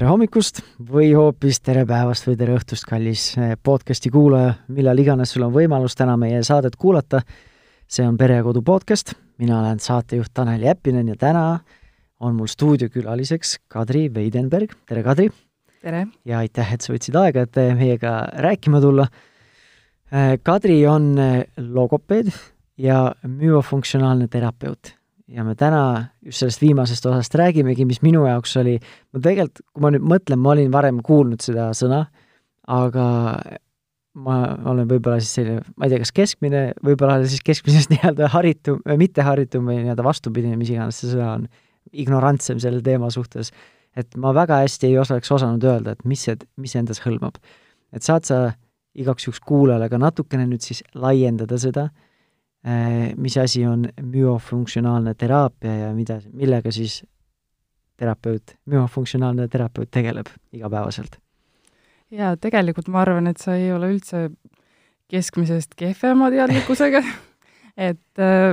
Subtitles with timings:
[0.00, 5.34] tere hommikust või hoopis tere päevast või tere õhtust, kallis eh, podcasti kuulaja, millal iganes
[5.34, 7.20] sul on võimalus täna meie saadet kuulata.
[7.84, 11.42] see on Pere ja Kodu podcast, mina olen saatejuht Tanel Jeppinen ja täna
[12.20, 15.28] on mul stuudiokülaliseks Kadri Veidenberg, tere Kadri!
[15.82, 16.06] tere!
[16.24, 19.04] ja aitäh, et sa võtsid aega, et meiega rääkima tulla.
[20.12, 22.32] Eh, Kadri on eh, logopeed
[22.78, 24.94] ja müofunktsionaalne terapeut
[25.30, 25.82] ja me täna
[26.26, 28.76] just sellest viimasest osast räägimegi, mis minu jaoks oli,
[29.14, 32.04] ma tegelikult, kui ma nüüd mõtlen, ma olin varem kuulnud seda sõna,
[32.70, 33.06] aga
[34.20, 34.36] ma
[34.72, 39.70] olen võib-olla siis selline, ma ei tea, kas keskmine, võib-olla siis keskmisest nii-öelda haritum, mitteharitum
[39.70, 41.46] või nii-öelda vastupidine, mis iganes see sõna on,
[41.90, 43.54] ignorantsem selle teema suhtes.
[43.98, 47.38] et ma väga hästi ei oleks osanud öelda, et mis see, mis endas hõlmab.
[47.92, 48.52] et saad sa
[48.94, 51.88] igaks juhuks kuulajale ka natukene nüüd siis laiendada seda,
[53.16, 56.98] mis asi on müofunktsionaalne teraapia ja mida, millega siis
[57.96, 61.16] terapeut, müofunktsionaalne terapeut tegeleb igapäevaselt?
[62.10, 64.28] jaa, tegelikult ma arvan, et sa ei ole üldse
[65.10, 67.02] keskmisest kehvema teadlikkusega
[67.88, 68.52] et, äh,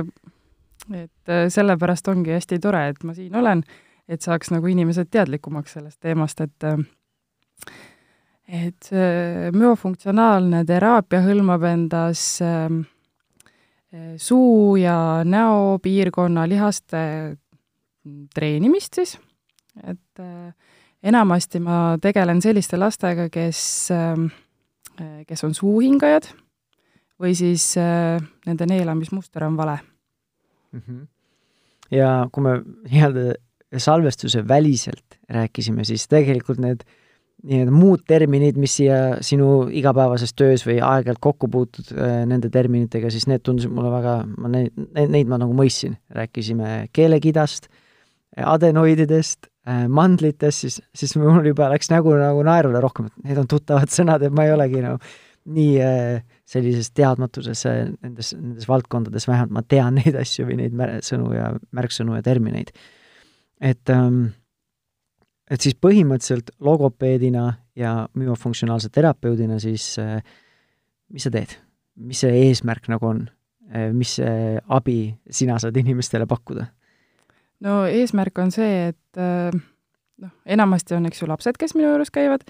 [0.94, 3.62] et äh, sellepärast ongi hästi tore, et ma siin olen,
[4.08, 6.70] et saaks nagu inimesed teadlikumaks sellest teemast, et
[8.48, 8.88] et
[9.52, 12.70] müofunktsionaalne teraapia hõlmab endas äh,
[14.20, 16.98] suu ja näopiirkonna lihaste
[18.34, 19.14] treenimist siis,
[19.80, 20.52] et äh,
[21.02, 23.60] enamasti ma tegelen selliste lastega, kes,
[23.94, 26.28] äh, kes on suuhingajad
[27.20, 29.78] või siis äh, nende neelamismuster on vale
[30.72, 30.80] mm.
[30.80, 31.06] -hmm.
[31.90, 32.58] ja kui me
[32.90, 33.34] nii-öelda
[33.76, 37.07] salvestuse väliselt rääkisime, siis tegelikult need äh,
[37.46, 43.10] nii-öelda muud terminid, mis siia sinu igapäevases töös või aeg-ajalt kokku puutud äh, nende terminitega,
[43.14, 45.96] siis need tundusid mulle väga, ma neid, neid ma nagu mõistsin.
[46.14, 47.68] rääkisime keelekidast,
[48.42, 53.50] adenoididest, äh, mandlitest, siis, siis mul juba läks nägu nagu naerule rohkem, et need on
[53.50, 54.98] tuttavad sõnad, et ma ei olegi nagu
[55.48, 61.30] nii äh, sellises teadmatuses nendes, nendes valdkondades, vähemalt ma tean neid asju või neid sõnu
[61.36, 62.74] ja märksõnu ja termineid.
[63.60, 64.30] et ähm,
[65.50, 67.46] et siis põhimõtteliselt logopeedina
[67.78, 70.20] ja müofunktsionaalse terapeudina siis äh,
[71.12, 71.56] mis sa teed?
[71.98, 73.24] mis see eesmärk nagu on?
[73.74, 74.16] Äh, mis
[74.68, 75.00] abi
[75.30, 76.68] sina saad inimestele pakkuda?
[77.64, 79.52] no eesmärk on see, et äh,
[80.22, 82.46] noh, enamasti on, eks ju, lapsed, kes minu juures käivad,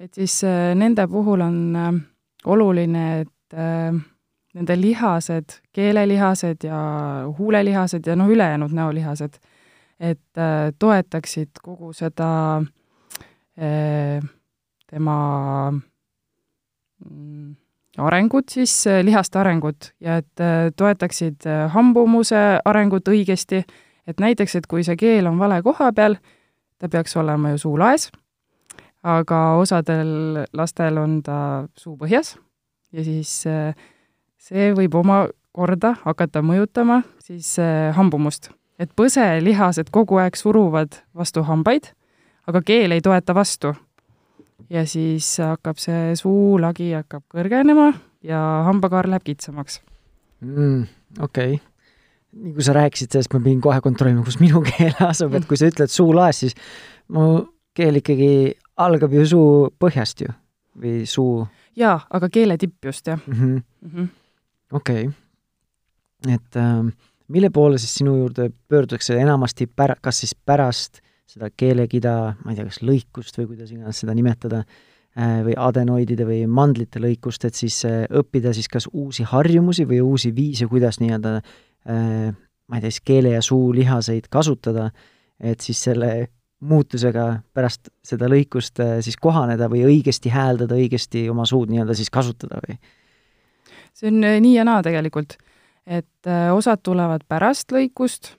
[0.00, 0.40] et siis
[0.78, 1.58] nende puhul on
[2.46, 3.56] oluline, et
[4.54, 6.80] nende lihased, keelelihased ja
[7.38, 9.38] huulelihased ja noh, ülejäänud näolihased
[10.00, 12.62] et äh, toetaksid kogu seda
[13.58, 14.22] äh,
[14.90, 15.18] tema
[17.04, 17.56] mm,
[17.98, 20.44] arengut siis, äh, lihaste arengut ja et
[20.76, 23.64] toetaksid hambumuse arengut õigesti,
[24.06, 26.16] et näiteks, et kui see keel on vale koha peal,
[26.78, 28.08] ta peaks olema ju suulaes,
[29.02, 32.36] aga osadel lastel on ta suupõhjas
[32.94, 33.34] ja siis
[34.38, 37.56] see võib omakorda hakata mõjutama siis
[37.98, 41.90] hambumust et põselihased kogu aeg suruvad vastu hambaid,
[42.48, 43.74] aga keel ei toeta vastu.
[44.70, 47.92] ja siis hakkab see suulagi hakkab kõrgenema
[48.26, 49.80] ja hambakaar läheb kitsamaks
[50.40, 50.86] mm,.
[51.20, 51.60] okei okay.
[52.42, 55.56] nii kui sa rääkisid sellest, ma pidin kohe kontrollima, kus minu keel asub, et kui
[55.60, 56.58] sa ütled suulaes, siis
[57.14, 57.46] mu
[57.78, 58.32] keel ikkagi
[58.82, 60.34] algab ju suu põhjast ju
[60.78, 61.46] või suu.
[61.78, 64.08] jaa, aga keele tipp just, jah mm -hmm..
[64.72, 65.08] okei
[66.26, 66.88] et ähm,
[67.28, 72.56] mille poole siis sinu juurde pöördutakse enamasti pär-, kas siis pärast seda keelekida, ma ei
[72.56, 74.62] tea, kas lõikust või kuidas iganes seda nimetada,
[75.18, 80.00] äh, või adenoidide või mandlite lõikust, et siis äh, õppida siis kas uusi harjumusi või
[80.04, 84.88] uusi viise, kuidas nii-öelda äh, ma ei tea, siis keele- ja suulihaseid kasutada,
[85.38, 91.70] et siis selle muutusega pärast seda lõikust siis kohaneda või õigesti hääldada, õigesti oma suud
[91.70, 92.80] nii-öelda siis kasutada või?
[93.94, 95.36] see on nii ja naa tegelikult
[95.88, 98.34] et äh, osad tulevad pärast lõikust,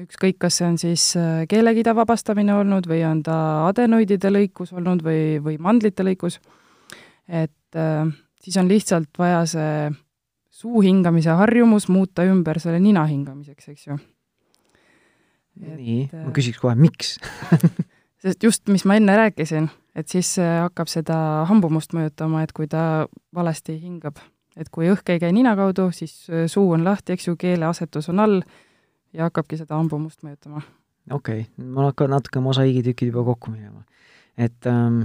[0.00, 3.36] ükskõik, kas see on siis äh, keelekida vabastamine olnud või on ta
[3.70, 6.38] adenoidide lõikus olnud või, või mandlite lõikus,
[7.26, 8.04] et äh,
[8.44, 9.74] siis on lihtsalt vaja see
[10.60, 13.96] suu hingamise harjumus muuta ümber selle nina hingamiseks, eks ju.
[15.60, 17.16] nii, ma küsiks kohe, miks
[18.22, 21.16] sest just, mis ma enne rääkisin, et siis hakkab seda
[21.48, 23.06] hambumust mõjutama, et kui ta
[23.36, 24.20] valesti hingab
[24.60, 28.10] et kui õhk ei käi nina kaudu, siis äh, suu on lahti, eks ju, keeleasetus
[28.12, 28.40] on all
[29.16, 30.62] ja hakkabki seda hambumust mõjutama.
[31.10, 33.82] okei okay., mul hakkavad natuke mosaiigitükid juba kokku minema.
[34.38, 35.02] et ähm,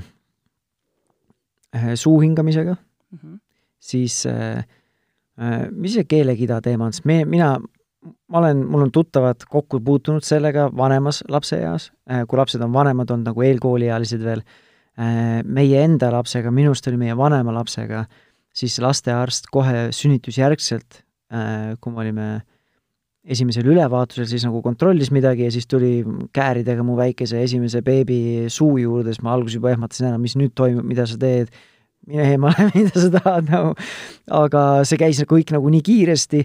[1.75, 3.39] äh, suu hingamisega mm, -hmm.
[3.79, 4.57] siis äh,
[5.39, 7.55] äh, mis see keelekida teema on, sest me, mina,
[8.27, 11.91] ma olen, mul on tuttavad kokku puutunud sellega vanemas lapseeas,
[12.27, 14.43] kui lapsed on vanemad olnud nagu eelkooliealised veel,
[15.43, 18.05] meie enda lapsega, minu arust oli meie vanema lapsega,
[18.55, 21.01] siis lastearst kohe sünnitusjärgselt,
[21.81, 22.27] kui me olime
[23.25, 26.03] esimesel ülevaatusel siis nagu kontrollis midagi ja siis tuli
[26.35, 30.53] kääridega mu väikese esimese beebi suu juurde, siis ma alguses juba ehmatasin ära, mis nüüd
[30.57, 31.49] toimub, mida sa teed,
[32.05, 33.73] mine eemale, mida sa tahad nagu.
[34.43, 36.43] aga see käis kõik nagu nii kiiresti,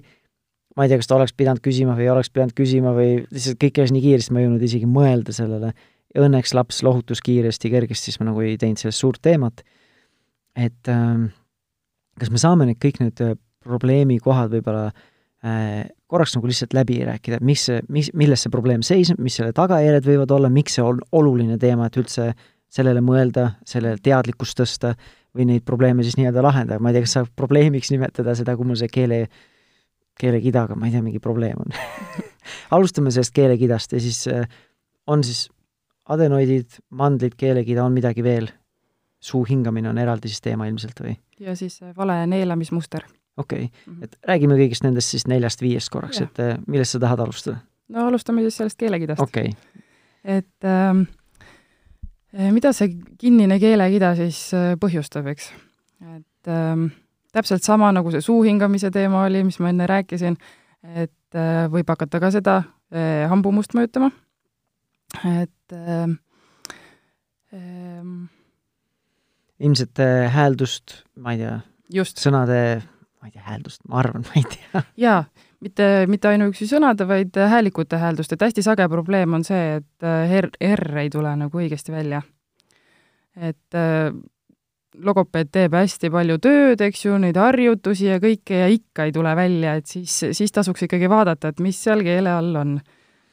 [0.76, 3.60] ma ei tea, kas ta oleks pidanud küsima või ei oleks pidanud küsima või lihtsalt
[3.60, 5.74] kõik käis nii kiiresti, ma ei jõudnud isegi mõelda sellele.
[6.16, 9.60] õnneks laps lohutus kiiresti, kergesti, siis ma nagu ei teinud sellest suurt teemat.
[10.56, 11.28] et äh,
[12.20, 17.40] kas me saame need kõik need äh, probleemikohad võib-olla äh, korraks nagu lihtsalt läbi rääkida,
[17.44, 21.02] mis see, mis, milles see probleem seisneb, mis selle tagajärjed võivad olla, miks see on
[21.16, 22.32] oluline teema, et üldse
[22.70, 24.94] sellele mõelda, sellele teadlikkust tõsta
[25.36, 28.66] või neid probleeme siis nii-öelda lahendada, ma ei tea, kas saab probleemiks nimetada seda, kui
[28.66, 29.24] mul see keele,
[30.20, 31.74] keelekidaga, ma ei tea, mingi probleem on
[32.76, 34.46] alustame sellest keelekidast ja siis äh,
[35.10, 35.46] on siis
[36.10, 38.50] adenoidid, mandlid, keelekida, on midagi veel?
[39.20, 41.12] suu hingamine on eraldi siis teema ilmselt või?
[41.40, 43.06] Ja siis vale neelamismuster
[43.36, 43.80] okei okay.
[43.86, 44.04] mm, -hmm.
[44.04, 47.60] et räägime kõigist nendest siis neljast-viiest korraks, et äh, millest sa tahad alustada?
[47.88, 49.52] no alustame siis sellest keelekidast okay..
[50.24, 51.04] et ähm,
[52.38, 54.50] äh, mida see kinnine keelekida siis
[54.80, 55.52] põhjustab, eks?
[56.16, 56.90] et ähm,
[57.32, 60.36] täpselt sama, nagu see suu hingamise teema oli, mis ma enne rääkisin,
[60.82, 62.56] et äh, võib hakata ka seda
[62.90, 64.10] äh, hambumust mõjutama,
[65.24, 66.10] et äh,
[67.54, 68.12] äh,
[69.60, 70.00] ilmselt
[70.32, 71.58] hääldust, ma ei tea,
[71.92, 72.20] just.
[72.22, 72.60] sõnade
[73.20, 74.82] ma ei tea, hääldust, ma arvan, ma ei tea.
[75.00, 75.20] jaa,
[75.64, 80.36] mitte, mitte ainuüksi sõnade, vaid häälikute hääldust, et hästi sage probleem on see, et äh,
[80.40, 82.22] R, R ei tule nagu õigesti välja.
[83.36, 84.10] et äh,
[85.00, 89.34] logopeed teeb hästi palju tööd, eks ju, neid harjutusi ja kõike ja ikka ei tule
[89.38, 92.80] välja, et siis, siis tasuks ikkagi vaadata, et mis seal keele all on.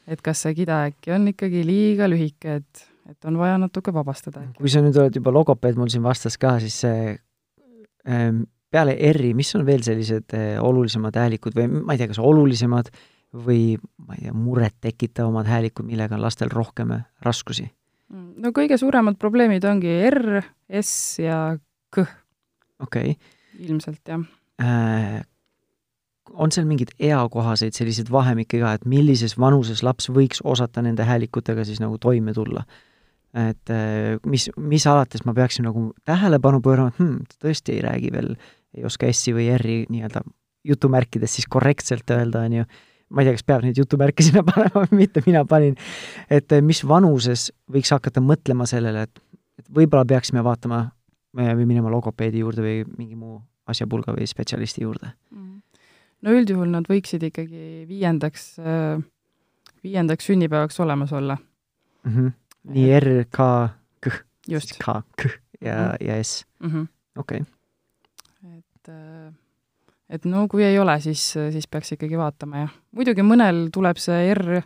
[0.08, 4.44] et kas see kida äkki on ikkagi liiga lühike, et, et on vaja natuke vabastada.
[4.58, 7.16] kui sa nüüd oled juba logopeed mul siin vastas ka, siis see
[8.08, 12.20] ähm, peale R-i, mis on veel sellised eh, olulisemad häälikud või ma ei tea, kas
[12.20, 12.90] olulisemad
[13.44, 16.92] või ma ei tea, murettekitavamad häälikud, millega on lastel rohkem
[17.24, 17.68] raskusi?
[18.12, 20.42] Mm, no kõige suuremad probleemid ongi R,
[20.80, 20.92] S
[21.24, 21.40] ja
[21.92, 22.04] K.
[22.84, 23.34] okei okay..
[23.64, 24.24] ilmselt, jah
[24.60, 25.20] äh,.
[26.36, 31.64] on seal mingeid eakohaseid selliseid vahemikke ka, et millises vanuses laps võiks osata nende häälikutega
[31.64, 32.66] siis nagu toime tulla?
[33.34, 37.82] Et äh, mis, mis alates ma peaksin nagu tähelepanu pöörama, et hmm, ta tõesti ei
[37.84, 38.46] räägi veel äh,
[38.76, 40.22] ei oska S-i või R-i nii-öelda
[40.68, 42.66] jutumärkides siis korrektselt öelda, on ju,
[43.14, 45.76] ma ei tea, kas peab neid jutumärke sinna panema või mitte, mina panin,
[46.30, 49.22] et eh, mis vanuses võiks hakata mõtlema sellele, et,
[49.60, 50.84] et võib-olla peaksime vaatama
[51.38, 53.38] või minema logopeedi juurde või mingi muu
[53.68, 55.60] asjapulga või spetsialisti juurde mm.?
[56.24, 59.00] no üldjuhul nad võiksid ikkagi viiendaks, äh,
[59.84, 62.12] viiendaks sünnipäevaks olemas olla mm.
[62.12, 62.32] -hmm.
[62.64, 63.46] Nii R, K,
[64.00, 66.86] K, just, K, K ja mm, ja S -hmm..
[67.16, 67.44] okei
[68.56, 68.92] et
[70.08, 71.20] et no kui ei ole, siis,
[71.52, 72.76] siis peaks ikkagi vaatama, jah.
[72.92, 74.62] muidugi mõnel tuleb see R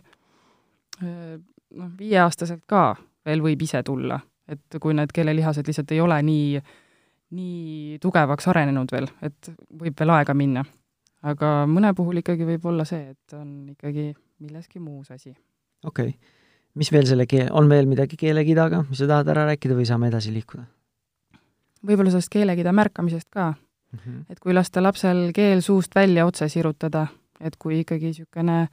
[1.01, 2.93] noh, viieaastaselt ka
[3.25, 6.61] veel võib ise tulla, et kui need keelelihased lihtsalt ei ole nii,
[7.37, 10.65] nii tugevaks arenenud veel, et võib veel aega minna.
[11.23, 15.35] aga mõne puhul ikkagi võib olla see, et on ikkagi milleski muus asi.
[15.83, 16.39] okei okay.
[16.79, 20.09] Mis veel selle keel, on veel midagi keelekidaga, mis sa tahad ära rääkida või saame
[20.11, 20.65] edasi liikuda?
[21.83, 23.99] võib-olla sellest keelekida märkamisest ka mm.
[23.99, 24.23] -hmm.
[24.29, 27.07] et kui lasta lapsel keel suust välja otse sirutada,
[27.39, 28.67] et kui ikkagi niisugune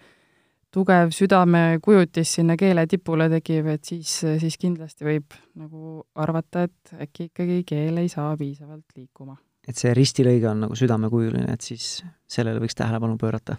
[0.71, 7.30] tugev südamekujutis sinna keele tipule tekib, et siis, siis kindlasti võib nagu arvata, et äkki
[7.30, 9.37] ikkagi keel ei saa piisavalt liikuma.
[9.69, 13.57] et see ristilõige on nagu südamekujuline, et siis sellele võiks tähelepanu pöörata?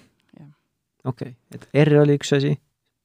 [1.04, 2.56] okei okay., et R oli üks asi,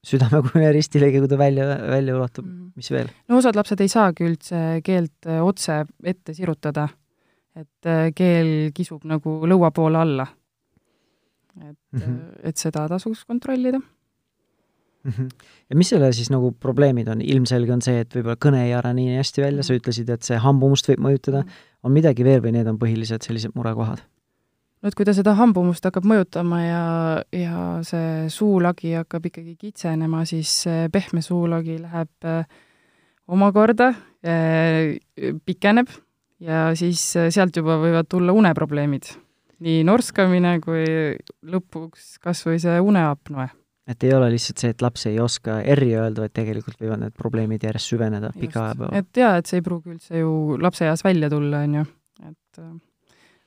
[0.07, 2.71] südamekujuline ristilõige, kui ta välja, välja ulatub -hmm.
[2.77, 3.11] mis veel?
[3.29, 6.89] no osad lapsed ei saagi üldse keelt otse ette sirutada
[7.57, 10.27] et äh, keel kisub nagu lõua poole alla.
[11.57, 12.17] et mm, -hmm.
[12.45, 15.11] et seda tasuks kontrollida mm.
[15.11, 15.29] -hmm.
[15.71, 19.01] ja mis selle siis nagu probleemid on, ilmselge on see, et võib-olla kõne ei arene
[19.01, 19.81] nii hästi välja, sa mhm.
[19.81, 21.49] ütlesid, et see hambumust võib mõjutada, mhm.
[21.83, 24.05] on midagi veel või need on põhilised sellised murekohad?
[24.83, 26.85] No et kui ta seda hambumust hakkab mõjutama ja,
[27.35, 30.53] ja see suulagi hakkab ikkagi kitsenema, siis
[30.93, 32.45] pehme suulagi läheb äh,
[33.27, 33.93] omakorda
[34.27, 34.97] äh,
[35.45, 35.91] pikeneb
[36.43, 39.15] ja siis äh, sealt juba võivad tulla uneprobleemid.
[39.65, 40.85] nii norskamine kui
[41.49, 43.49] lõpuks kas või see uneapnoe.
[43.89, 47.17] et ei ole lihtsalt see, et laps ei oska R-i öelda, vaid tegelikult võivad need
[47.17, 48.99] probleemid järjest süveneda pika aja peale.
[49.01, 51.87] et jaa, et see ei pruugi üldse ju lapseeas välja tulla, on ju,
[52.29, 52.63] et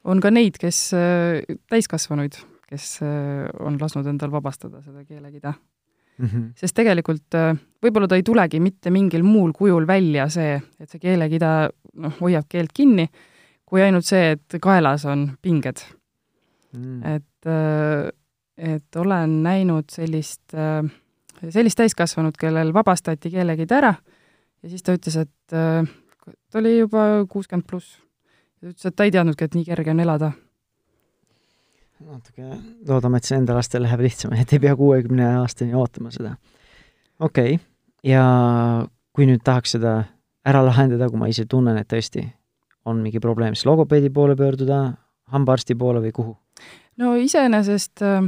[0.09, 2.37] on ka neid, kes, äh, täiskasvanuid,
[2.69, 6.25] kes äh, on lasknud endal vabastada seda keelekida mm.
[6.25, 6.47] -hmm.
[6.57, 10.99] sest tegelikult äh, võib-olla ta ei tulegi mitte mingil muul kujul välja see, et see
[10.99, 13.09] keelekida noh, hoiab keelt kinni,
[13.65, 15.85] kui ainult see, et kaelas on pinged
[16.69, 17.01] Mm.
[17.03, 17.47] et,
[18.57, 20.53] et olen näinud sellist,
[21.49, 23.89] sellist täiskasvanut, kellel vabastati keelekid ära
[24.61, 27.97] ja siis ta ütles, et ta oli juba kuuskümmend pluss.
[28.59, 30.31] Ta ütles, et ta ei teadnudki, et nii kerge on elada
[31.99, 32.45] natuke
[32.87, 36.35] loodame, et see enda lastel läheb lihtsamini, et ei pea kuuekümne aastani ootama seda.
[37.19, 37.65] okei okay.,
[38.03, 38.23] ja
[39.15, 39.95] kui nüüd tahaks seda
[40.47, 42.23] ära lahendada, kui ma ise tunnen, et tõesti
[42.87, 44.79] on mingi probleem, siis logopeedi poole pöörduda,
[45.33, 46.35] hambaarsti poole või kuhu?
[46.99, 48.23] no iseenesest äh,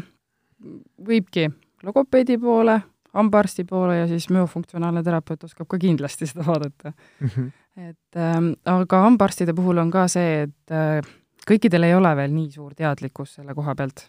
[1.07, 1.47] võibki
[1.83, 2.81] logopeedi poole,
[3.13, 7.27] hambaarsti poole ja siis müofunktsionaalne terapeut oskab ka kindlasti seda vaadata mm.
[7.27, 7.51] -hmm.
[7.89, 11.01] et ähm, aga hambaarstide puhul on ka see, et äh,
[11.47, 14.07] kõikidel ei ole veel nii suur teadlikkus selle koha pealt.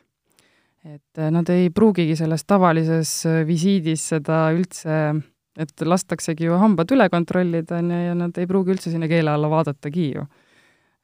[0.85, 4.97] et äh, nad ei pruugigi selles tavalises äh, visiidis seda üldse,
[5.57, 9.31] et lastaksegi ju hambad üle kontrollida, on ju, ja nad ei pruugi üldse sinna keele
[9.31, 10.27] alla vaadatagi ju.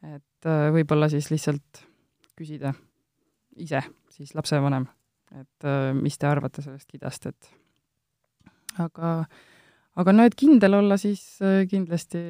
[0.03, 1.85] et äh, võib-olla siis lihtsalt
[2.39, 2.75] küsida
[3.57, 3.83] ise,
[4.15, 4.85] siis lapsevanem,
[5.35, 5.67] et
[5.99, 7.49] mis te arvate sellest kidast, et
[8.79, 9.13] aga
[9.99, 11.23] aga no et kindel olla, siis
[11.71, 12.21] kindlasti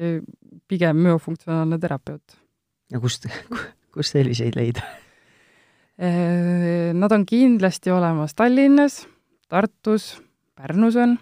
[0.69, 2.39] pigem müofunktsionaalne terapeut.
[2.91, 3.29] ja kust,
[3.93, 4.85] kust selliseid leida?
[5.99, 9.01] Äh, nad on kindlasti olemas Tallinnas,
[9.51, 10.13] Tartus,
[10.55, 11.17] Pärnus on.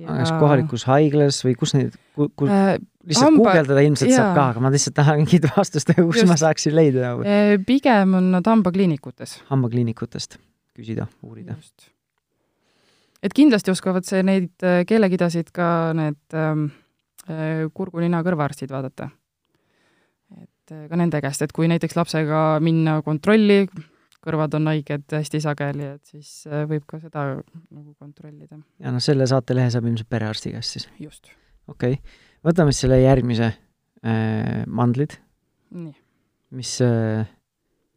[0.00, 3.50] kas kohalikus haiglas või kus neid, kus äh, lihtsalt hamba...
[3.50, 4.22] guugeldada ilmselt jaa.
[4.22, 6.30] saab ka, aga ma lihtsalt tahan mingit vastust, kus Just.
[6.30, 7.28] ma saaksin leida nagu.
[7.68, 9.42] pigem on nad hambakliinikutes.
[9.52, 10.38] hambakliinikutest
[10.72, 11.58] küsida, uurida.
[13.22, 16.70] Et kindlasti oskavad see, neid äh, keelekidasid ka need ähm,
[17.72, 19.12] kurgu-nina-kõrvaarstid vaadata
[20.40, 23.66] et äh, ka nende käest, et kui näiteks lapsega minna kontrolli,
[24.22, 27.26] kõrvad on haiged hästi sageli, et siis äh, võib ka seda
[27.72, 28.60] nagu kontrollida.
[28.82, 30.88] ja noh, selle saatelehe saab ilmselt perearsti käest siis?
[31.02, 31.32] just.
[31.66, 35.18] okei okay., võtame siis selle järgmise äh,, mandlid.
[36.52, 37.26] mis äh,,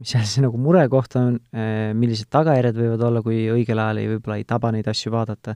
[0.02, 4.12] mis seal siis nagu murekoht on äh,, millised tagajärjed võivad olla, kui õigel ajal ei,
[4.16, 5.56] võib-olla ei taba neid asju vaadata,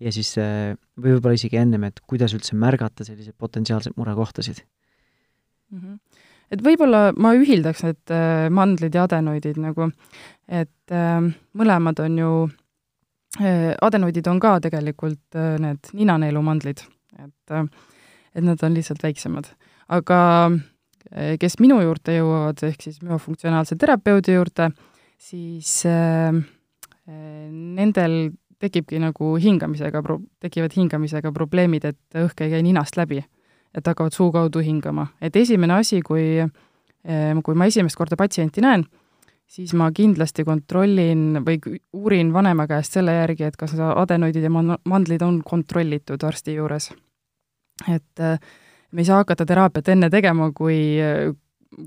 [0.00, 5.78] ja siis äh, või võib-olla isegi ennem, et kuidas üldse märgata selliseid potentsiaalseid murekohtasid mm?
[5.78, 9.90] -hmm et võib-olla ma ühildaks need äh, mandlid ja adenoidid nagu,
[10.48, 11.20] et äh,
[11.54, 12.32] mõlemad on ju
[13.38, 16.82] äh,, adenoidid on ka tegelikult äh, need ninaneelumandlid,
[17.22, 17.56] et
[18.30, 19.50] et nad on lihtsalt väiksemad.
[19.88, 20.60] aga äh,
[21.40, 24.70] kes minu juurde jõuavad, ehk siis müofunktsionaalse terapeudi juurde,
[25.18, 30.02] siis äh, äh, nendel tekibki nagu hingamisega
[30.40, 33.22] tekivad hingamisega probleemid, et õhk ei käi ninast läbi
[33.74, 35.06] et hakkavad suu kaudu hingama.
[35.20, 38.84] et esimene asi, kui, eh, kui ma esimest korda patsienti näen,
[39.46, 45.22] siis ma kindlasti kontrollin või uurin vanema käest selle järgi, et kas adenoidid ja mandlid
[45.22, 46.92] on kontrollitud arsti juures.
[47.88, 48.38] et eh,
[48.92, 50.98] me ei saa hakata teraapiat enne tegema, kui,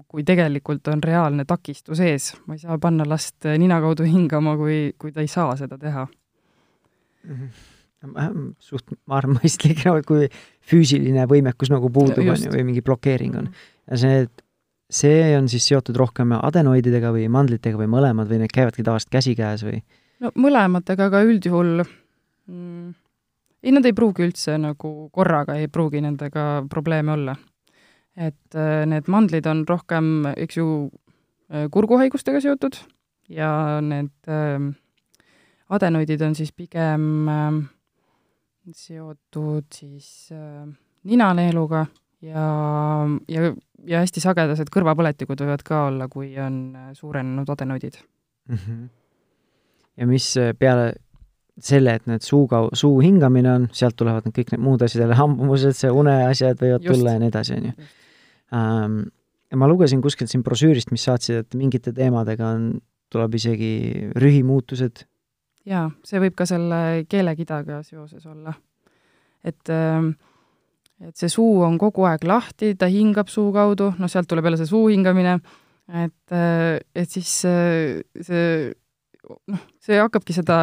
[0.07, 2.31] kui tegelikult on reaalne takistus ees.
[2.47, 6.07] ma ei saa panna last nina kaudu hingama, kui, kui ta ei saa seda teha
[6.07, 7.35] mm.
[7.35, 7.71] -hmm
[8.59, 10.27] suht, ma arvan, mõistlik, kui
[10.69, 13.51] füüsiline võimekus nagu puudub, on ju, või mingi blokeering on.
[13.89, 14.25] ja see,
[14.91, 19.63] see on siis seotud rohkem adenoididega või mandlitega või mõlemad või need käivadki tavaliselt käsikäes
[19.67, 19.79] või?
[20.23, 22.91] no mõlematega, aga üldjuhul mm,
[23.63, 27.35] ei, nad ei pruugi üldse nagu korraga ei pruugi nendega probleeme olla.
[28.15, 30.67] et äh, need mandlid on rohkem, eks ju,
[31.49, 32.77] äh, kurguhaigustega seotud
[33.29, 34.67] ja need äh,
[35.73, 37.63] adenoidid on siis pigem äh,
[38.71, 40.67] seotud siis äh,
[41.09, 41.85] ninaneeluga
[42.21, 42.45] ja,
[43.27, 43.53] ja,
[43.87, 47.97] ja hästi sagedased kõrvapõletikud võivad ka olla, kui on äh, suurenenud adenoidid
[48.49, 48.55] mm.
[48.55, 48.85] -hmm.
[49.97, 50.29] ja mis
[50.59, 50.93] peale
[51.59, 55.17] selle, et need suuga, suu hingamine on, sealt tulevad need kõik need muud asjad jälle,
[55.23, 56.93] hambumused, see uneasjad võivad Just.
[56.93, 57.91] tulla ja nii edasi, on ju.
[58.53, 58.99] Ähm,
[59.57, 62.69] ma lugesin kuskilt siin brošüürist, mis saatsid, et mingite teemadega on,
[63.13, 63.73] tuleb isegi
[64.17, 65.05] rühimuutused
[65.69, 66.77] jaa, see võib ka selle
[67.09, 68.53] keelekidaga seoses olla.
[69.43, 70.13] et ähm,
[71.03, 74.59] et see suu on kogu aeg lahti, ta hingab suu kaudu, noh, sealt tuleb jälle
[74.61, 75.33] see suu hingamine,
[75.89, 78.71] et, äh, et siis äh, see
[79.51, 80.57] noh, see hakkabki seda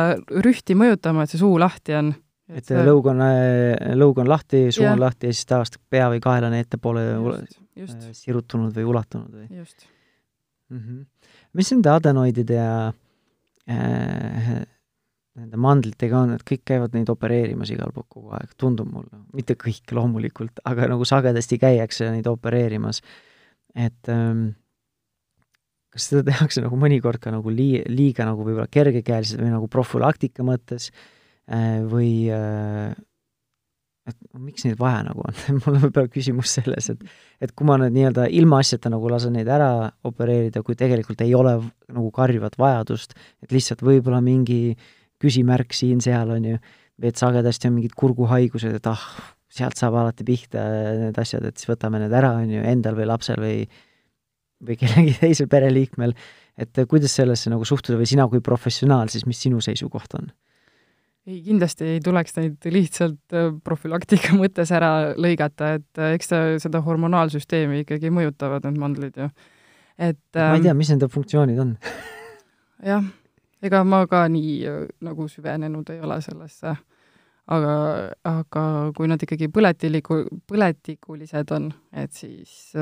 [0.45, 2.13] rühti mõjutama, et see suu lahti on.
[2.51, 4.95] et, et lõug on, äh, lõug on lahti, suu ja.
[4.97, 8.11] on lahti ja siis tavaliselt pea või kaelane ettepoole just, just.
[8.25, 9.49] sirutunud või ulatunud või?
[9.63, 9.87] just
[10.71, 10.79] mm.
[10.79, 11.07] -hmm.
[11.61, 12.75] mis nende adenoidide ja
[13.71, 14.53] äh,
[15.41, 19.57] nende mandlitega on, et kõik käivad neid opereerimas igal pool kogu aeg, tundub mulle, mitte
[19.59, 23.01] kõik loomulikult, aga nagu sagedasti käiakse neid opereerimas.
[23.75, 24.49] et ähm,
[25.91, 30.47] kas seda tehakse nagu mõnikord ka nagu lii-, liiga nagu võib-olla kergekäeliselt või nagu profülaktika
[30.47, 30.91] mõttes
[31.51, 32.93] äh, või äh,
[34.11, 35.37] et miks neid vaja nagu on?
[35.61, 37.03] Mul on võib-olla küsimus selles, et
[37.41, 41.57] et kui ma nüüd nii-öelda ilmaasjata nagu lasen neid ära opereerida, kui tegelikult ei ole
[41.61, 44.77] nagu karjuvat vajadust, et lihtsalt võib-olla mingi
[45.21, 46.63] küsimärk siin-seal, on ju,
[47.01, 49.05] või et sagedasti on mingid kurguhaigused, et ah,
[49.51, 50.65] sealt saab alati pihta
[51.01, 53.65] need asjad, et siis võtame need ära, on ju, endal või lapsel või
[54.67, 56.15] või kellelgi teisel pereliikmel,
[56.61, 60.31] et kuidas sellesse nagu suhtuda või sina kui professionaal siis, mis sinu seisukoht on?
[61.27, 66.43] ei, kindlasti ei tuleks neid lihtsalt äh, profülaktika mõttes ära lõigata, et äh, eks ta
[66.63, 69.31] seda hormonaalsüsteemi ikkagi mõjutavad, need mandlid ju.
[69.99, 71.75] et ma ei tea, ähm, mis nende funktsioonid on
[72.93, 73.11] jah,
[73.63, 76.77] ega ma ka nii äh, nagu süvenenud ei ole sellesse.
[77.51, 77.75] aga,
[78.31, 78.65] aga
[78.97, 82.73] kui nad ikkagi põletiliku, põletikulised on, et siis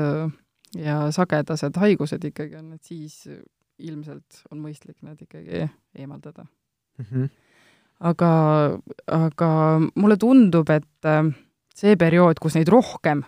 [0.77, 3.23] ja sagedased haigused ikkagi on, et siis
[3.79, 7.05] ilmselt on mõistlik need ikkagi eemaldada mm.
[7.05, 7.29] -hmm
[7.99, 8.31] aga,
[9.11, 9.51] aga
[9.99, 11.23] mulle tundub, et äh,
[11.75, 13.23] see periood, kus neid rohkem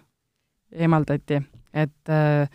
[0.72, 1.42] eemaldati,
[1.74, 2.46] et äh,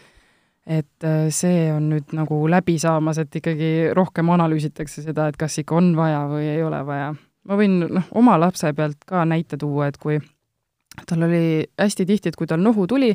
[0.67, 5.61] et äh, see on nüüd nagu läbi saamas, et ikkagi rohkem analüüsitakse seda, et kas
[5.63, 7.13] ikka on vaja või ei ole vaja.
[7.47, 10.19] ma võin noh, oma lapse pealt ka näite tuua, et kui
[11.07, 13.13] tal oli hästi tihti, et kui tal nohu tuli,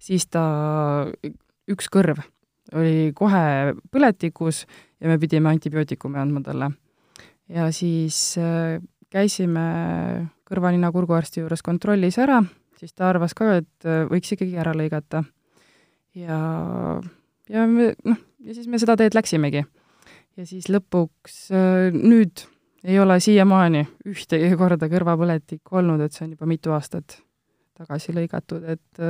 [0.00, 0.42] siis ta,
[1.70, 2.22] üks kõrv
[2.76, 4.64] oli kohe põletikus
[5.00, 6.70] ja me pidime antibiootikume andma talle
[7.50, 8.78] ja siis äh,
[9.10, 9.64] käisime
[10.50, 12.40] kõrva-nina-kurguarsti juures kontrollis ära,
[12.78, 15.24] siis ta arvas ka, et äh, võiks ikkagi ära lõigata.
[16.18, 16.38] ja,
[17.50, 19.64] ja me, noh, ja siis me seda teed läksimegi.
[20.36, 22.46] ja siis lõpuks äh, nüüd
[22.84, 27.20] ei ole siiamaani ühtegi korda kõrvapõletikku olnud, et see on juba mitu aastat
[27.80, 29.00] tagasi lõigatud, et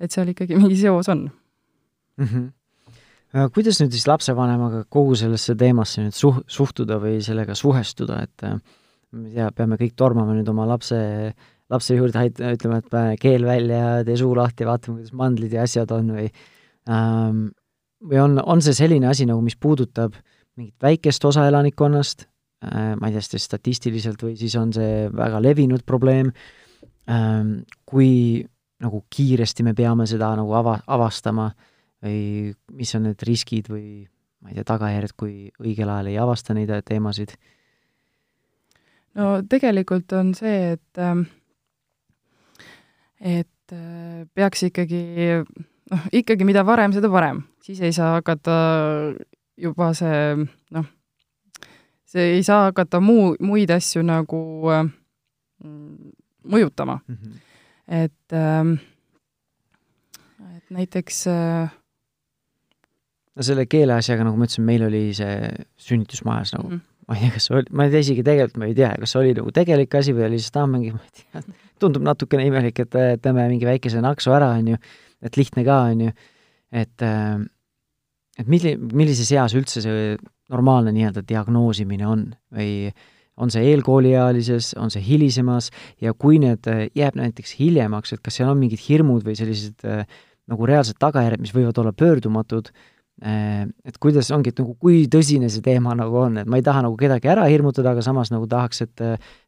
[0.00, 2.24] et seal ikkagi mingi seos on mm.
[2.24, 2.52] -hmm
[3.52, 8.54] kuidas nüüd siis lapsevanemaga kogu sellesse teemasse nüüd suh-, suhtuda või sellega suhestuda, et äh,
[9.12, 10.98] ma ei tea, peame kõik tormama nüüd oma lapse,
[11.72, 15.92] lapse juurde, ütlema, et pane keel välja, tee suu lahti, vaatame, kuidas mandlid ja asjad
[15.96, 16.26] on või
[16.88, 17.44] ähm,
[18.06, 20.16] või on, on see selline asi nagu, mis puudutab
[20.56, 25.42] mingit väikest osa elanikkonnast äh,, ma ei tea, kas statistiliselt või siis on see väga
[25.44, 26.32] levinud probleem
[27.10, 28.46] ähm,, kui
[28.82, 31.50] nagu kiiresti me peame seda nagu ava, avastama
[32.04, 34.04] või mis on need riskid või
[34.42, 37.36] ma ei tea, tagajärjed, kui õigel ajal ei avasta neid teemasid?
[39.16, 41.24] no tegelikult on see, et ähm,
[43.20, 45.00] et äh, peaks ikkagi
[45.90, 48.58] noh, ikkagi mida varem, seda parem, siis ei saa hakata
[49.56, 50.20] juba see
[50.76, 50.86] noh,
[52.04, 54.42] see ei saa hakata muu, muid asju nagu
[54.74, 54.84] äh,
[56.46, 57.14] mõjutama mm.
[57.16, 57.42] -hmm.
[57.88, 58.74] Et äh,
[60.56, 61.72] et näiteks äh,
[63.36, 65.50] no selle keeleasjaga, nagu ma ütlesin, meil oli see
[65.88, 67.08] sünnitusmajas nagu mm, -hmm.
[67.08, 69.34] ma ei tea, kas oli, ma ei tea isegi tegelikult, ma ei tea, kas oli
[69.36, 72.96] nagu tegelik asi või oli lihtsalt, aa, mingi, ma ei tea, tundub natukene imelik, et
[73.22, 74.80] teeme mingi väikese naksu ära, on ju,
[75.22, 76.16] et lihtne ka, on ju,
[76.72, 77.44] et äh,
[78.36, 80.16] et milli-, millises eas üldse see
[80.52, 82.90] normaalne nii-öelda diagnoosimine on või
[83.36, 85.70] on see eelkooliealises, on see hilisemas
[86.02, 89.86] ja kui need äh, jääb näiteks hiljemaks, et kas seal on mingid hirmud või sellised
[89.86, 90.04] äh,
[90.46, 92.70] nagu reaalsed tagajärjed, mis võivad olla pöördumatud
[93.24, 96.64] Äh, et kuidas ongi, et nagu kui tõsine see teema nagu on, et ma ei
[96.64, 99.00] taha nagu kedagi ära hirmutada, aga samas nagu tahaks, et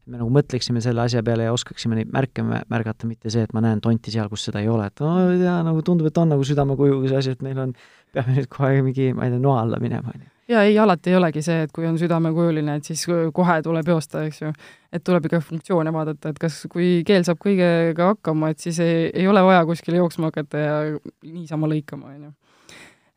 [0.08, 3.60] me nagu mõtleksime selle asja peale ja oskaksime neid märke märgata, mitte see, et ma
[3.60, 6.48] näen tonti seal, kus seda ei ole, et no jaa, nagu tundub, et on nagu
[6.48, 7.76] südamekujuga see asi, et meil on,
[8.16, 10.32] peame nüüd kohe mingi, ma ei tea, noa alla minema, on ju.
[10.48, 14.24] Jaa, ei, alati ei olegi see, et kui on südamekujuline, et siis kohe tuleb joosta,
[14.28, 14.52] eks ju.
[14.92, 19.08] et tuleb ikka funktsioone vaadata, et kas, kui keel saab kõigega hakkama, et siis ei,
[19.12, 20.76] ei ole vaja kuskile jooksma hakata ja
[21.22, 22.34] niisama lõikama, on ju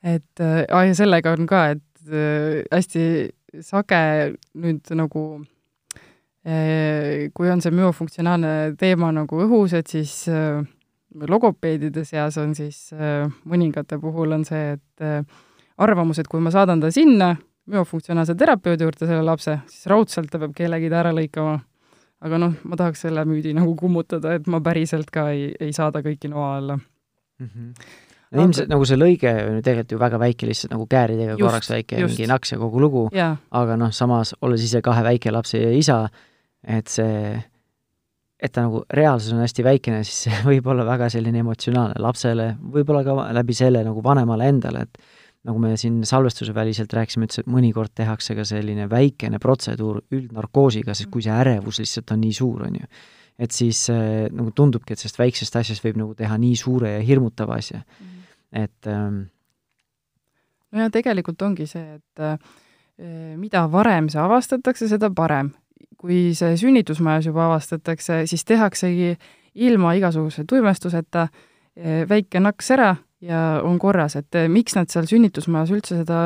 [0.04, 3.04] et äh, ja sellega on ka, et äh, hästi
[3.62, 4.02] sage
[4.58, 5.24] nüüd nagu
[6.46, 10.64] äh, kui on see müofunktsionaalne teema nagu õhus, et siis äh,
[11.28, 15.06] logopeedide seas on siis äh, mõningate puhul on see, et
[15.82, 17.34] arvamus, et kui ma saadan ta sinna
[17.72, 21.60] müofunktsionaalse terapeudi juurde, selle lapse, siis raudselt ta peab kellegi ta ära lõikama.
[22.22, 26.04] aga noh, ma tahaks selle müüdi nagu kummutada, et ma päriselt ka ei, ei saada
[26.06, 27.48] kõiki noa alla mm.
[27.48, 28.00] -hmm
[28.32, 31.44] no ilmselt nagu see lõige on ju tegelikult ju väga väike, lihtsalt nagu kääridega just,
[31.44, 32.16] korraks väike just.
[32.16, 36.06] mingi naks ja kogu lugu, aga noh, samas olles ise kahe väikelapse isa,
[36.64, 37.34] et see,
[38.40, 42.54] et ta nagu reaalsus on hästi väikene, siis see võib olla väga selline emotsionaalne lapsele,
[42.78, 47.42] võib-olla ka läbi selle nagu vanemale endale, et nagu me siin salvestuse väliselt rääkisime, ütles,
[47.42, 52.38] et mõnikord tehakse ka selline väikene protseduur üldnarkoosiga, sest kui see ärevus lihtsalt on nii
[52.38, 52.94] suur, on ju
[53.42, 57.06] et siis äh, nagu tundubki, et sellest väiksest asjast võib nagu teha nii suure ja
[57.06, 58.06] hirmutava asja mm.
[58.06, 59.24] -hmm et ähm,
[60.72, 62.38] no ja tegelikult ongi see, et äh,
[63.40, 65.54] mida varem see avastatakse, seda parem.
[66.02, 69.12] kui see sünnitusmajas juba avastatakse, siis tehaksegi
[69.62, 75.08] ilma igasuguse tuimestuseta äh, väike naks ära ja on korras, et äh, miks nad seal
[75.10, 76.20] sünnitusmajas üldse seda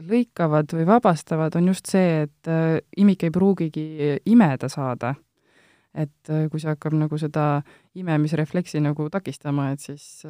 [0.00, 2.52] lõikavad või vabastavad, on just see, et
[2.96, 3.88] imik ei pruugigi
[4.26, 5.14] imeda saada.
[5.98, 7.62] et kui see hakkab nagu seda
[7.98, 10.22] imemisrefleksi nagu takistama, et siis,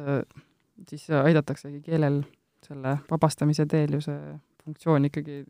[0.89, 2.23] siis aidataksegi keelel
[2.65, 5.43] selle vabastamise teel ju see funktsioon ikkagi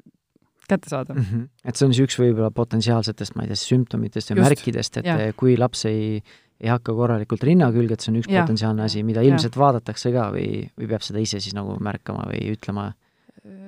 [0.69, 1.21] kätte saada mm.
[1.21, 1.47] -hmm.
[1.65, 5.17] et see on siis üks võib-olla potentsiaalsetest, ma ei tea, sümptomitest ja märkidest, et ja.
[5.37, 6.21] kui laps ei,
[6.59, 8.43] ei hakka korralikult rinna külge, et see on üks ja.
[8.43, 9.61] potentsiaalne asi, mida ilmselt ja.
[9.63, 12.91] vaadatakse ka või, või peab seda ise siis nagu märkama või ütlema?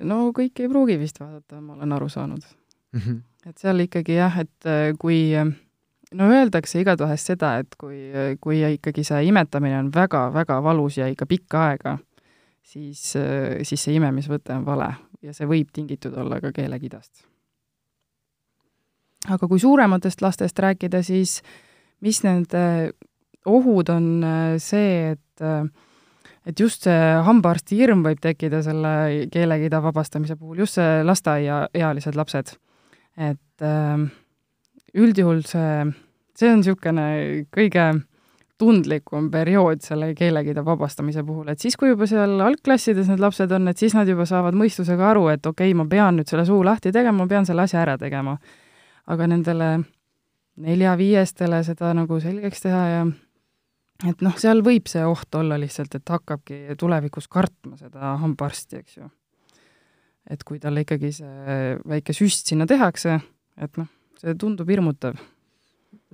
[0.07, 2.99] no kõik ei pruugi vist vaadata, ma olen aru saanud mm.
[2.99, 3.49] -hmm.
[3.49, 5.23] et seal ikkagi jah, et äh, kui
[6.11, 11.25] no öeldakse igatahes seda, et kui, kui ikkagi see imetamine on väga-väga valus ja ikka
[11.25, 11.97] pikka aega,
[12.63, 17.25] siis, äh, siis see imemisvõte on vale ja see võib tingitud olla ka keelekidast.
[19.29, 21.41] aga kui suurematest lastest rääkida, siis
[22.01, 22.63] mis nende
[23.49, 25.65] ohud on äh, see, et äh,
[26.45, 32.55] et just see hambaarsti hirm võib tekkida selle keelekida vabastamise puhul, just see lasteaiaealised lapsed.
[33.17, 33.65] et
[34.97, 35.91] üldjuhul see,
[36.33, 37.05] see on niisugune
[37.53, 37.83] kõige
[38.61, 43.71] tundlikum periood selle keelekida vabastamise puhul, et siis, kui juba seal algklassides need lapsed on,
[43.71, 46.61] et siis nad juba saavad mõistusega aru, et okei okay,, ma pean nüüd selle suu
[46.65, 48.37] lahti tegema, ma pean selle asja ära tegema.
[49.11, 49.69] aga nendele
[50.61, 53.01] nelja-viiestele seda nagu selgeks teha ja
[54.09, 58.97] et noh, seal võib see oht olla lihtsalt, et hakkabki tulevikus kartma seda hambaarsti, eks
[58.97, 59.09] ju.
[60.31, 63.19] et kui talle ikkagi see väike süst sinna tehakse,
[63.61, 63.89] et noh,
[64.21, 65.19] see tundub hirmutav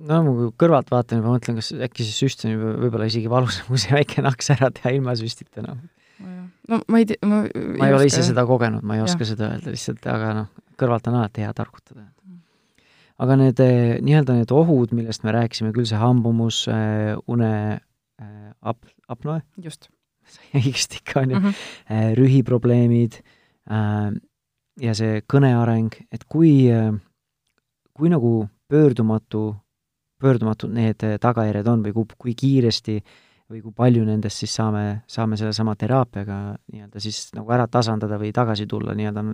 [0.06, 3.30] no ma kõrvalt vaatan ja ma mõtlen, kas äkki see süst on juba võib-olla isegi
[3.30, 5.80] valusam, kui see väike naks ära teha ilma süstita, noh.
[6.70, 9.32] no ma ei tea, ma ma ei ole ise seda kogenud, ma ei oska ja.
[9.32, 12.06] seda öelda lihtsalt, aga noh, kõrvalt on alati hea targutada.
[13.18, 18.50] Aga need eh, nii-öelda need ohud, millest me rääkisime, küll see hambumus, eh, une äh,
[18.62, 19.42] ap-, apnoe?
[19.62, 19.90] just.
[20.52, 22.16] õigesti ikka, on ju mm, -hmm.
[22.18, 23.14] rühiprobleemid
[23.72, 24.10] äh,
[24.80, 26.68] ja see kõneareng, et kui,
[27.96, 29.54] kui nagu pöördumatu
[30.18, 32.98] pöördumatud need eh, tagajärjed on või kui, kui kiiresti
[33.48, 36.38] või kui palju nendest siis saame, saame sellesama teraapiaga
[36.72, 39.24] nii-öelda siis nagu ära tasandada või tagasi tulla nii-öelda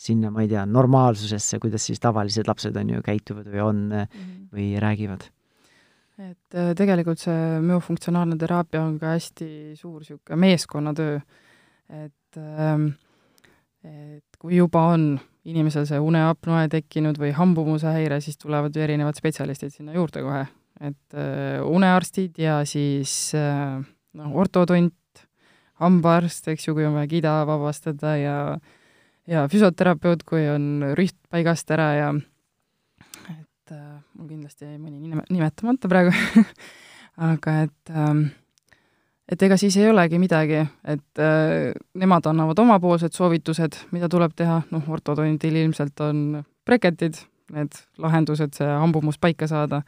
[0.00, 4.00] sinna, ma ei tea, normaalsusesse, kuidas siis tavalised lapsed on ju, käituvad või on mm
[4.00, 4.48] -hmm.
[4.54, 5.28] või räägivad?
[6.20, 11.20] et äh, tegelikult see müofunktsionaalne teraapia on ka hästi suur niisugune meeskonnatöö,
[11.88, 12.90] et ähm,
[13.84, 19.16] et kui juba on inimesel see uneapnoe tekkinud või hambumuse häire, siis tulevad ju erinevad
[19.16, 20.44] spetsialistid sinna juurde kohe,
[20.80, 23.80] et äh, unearstid ja siis äh,
[24.16, 24.94] noh, ortodont,
[25.80, 28.36] hambaarst, eks ju, kui on vaja kida vabastada ja
[29.30, 32.10] ja füsioterapeut, kui on rüht paigast ära ja
[33.30, 36.14] et äh, mul kindlasti jäi mõni nime, nimetamata praegu.
[37.30, 38.30] Aga et ähm,
[39.30, 44.60] et ega siis ei olegi midagi, et äh, nemad annavad omapoolsed soovitused, mida tuleb teha,
[44.74, 47.20] noh, ortodontil ilmselt on breketid,
[47.54, 49.82] need lahendused, see hambumus paika saada,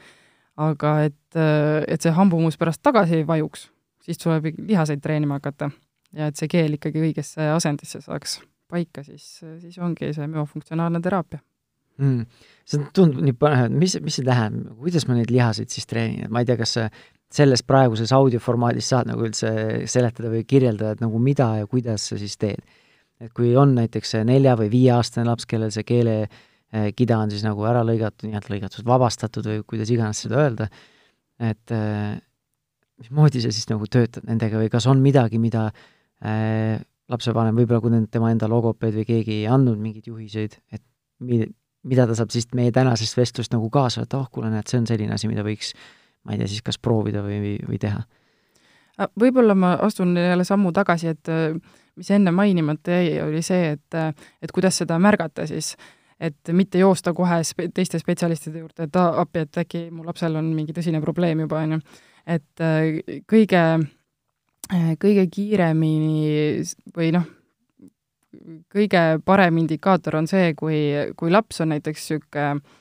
[0.61, 3.69] aga et äh,, et see hambumus pärast tagasi ei vajuks,
[4.05, 5.71] siis tuleb lihaseid treenima hakata.
[6.13, 11.41] ja et see keel ikkagi õigesse asendisse saaks paika, siis, siis ongi see müofunktsionaalne teraapia
[12.01, 12.27] mm..
[12.69, 16.27] see tundub nii põnev, et mis, mis see tähendab, kuidas ma neid lihaseid siis treenin,
[16.27, 16.77] et ma ei tea, kas
[17.33, 19.51] selles praeguses audioformaadis saad nagu üldse
[19.89, 22.61] seletada või kirjeldada, et nagu mida ja kuidas sa siis teed.
[23.23, 25.87] et kui on näiteks nelja- või viieaastane laps, kellel see
[26.73, 30.69] keelekida on siis nagu ära lõigatud, nii-öelda lõigatud, vabastatud või kuidas iganes seda öelda,
[31.43, 32.17] et äh,
[33.03, 36.81] mismoodi sa siis nagu töötad nendega või kas on midagi, mida äh,
[37.13, 40.83] lapsevanem, võib-olla kui tema enda logopeed või keegi ei andnud mingeid juhiseid, et
[41.21, 41.51] mi-,
[41.89, 44.89] mida ta saab siis meie tänasest vestlust nagu kaasa, et oh, kuule, näed, see on
[44.89, 45.75] selline asi, mida võiks
[46.25, 48.03] ma ei tea, siis kas proovida või, või teha?
[49.19, 51.29] võib-olla ma astun jälle sammu tagasi, et
[51.97, 53.97] mis enne mainimata jäi, oli see, et,
[54.43, 55.73] et kuidas seda märgata siis,
[56.23, 60.53] et mitte joosta kohe spe-, teiste spetsialistide juurde, et appi, et äkki mu lapsel on
[60.55, 61.81] mingi tõsine probleem juba, on ju.
[62.37, 63.63] et äh, kõige,
[65.03, 66.63] kõige kiiremini
[66.97, 67.27] või noh,
[68.73, 70.79] kõige parem indikaator on see, kui,
[71.19, 72.79] kui laps on näiteks niisugune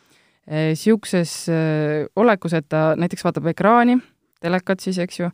[0.52, 3.98] niisuguses äh, äh, olekus, et ta näiteks vaatab ekraani,
[4.42, 5.30] telekat siis, eks ju,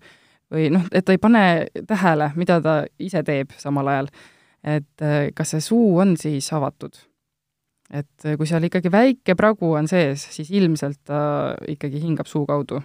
[0.54, 1.44] või noh, et ta ei pane
[1.88, 4.12] tähele, mida ta ise teeb samal ajal.
[4.64, 6.98] et äh, kas see suu on siis avatud.
[7.94, 11.20] Et kui seal ikkagi väike pragu on sees, siis ilmselt ta
[11.68, 12.82] ikkagi hingab suu kaudu.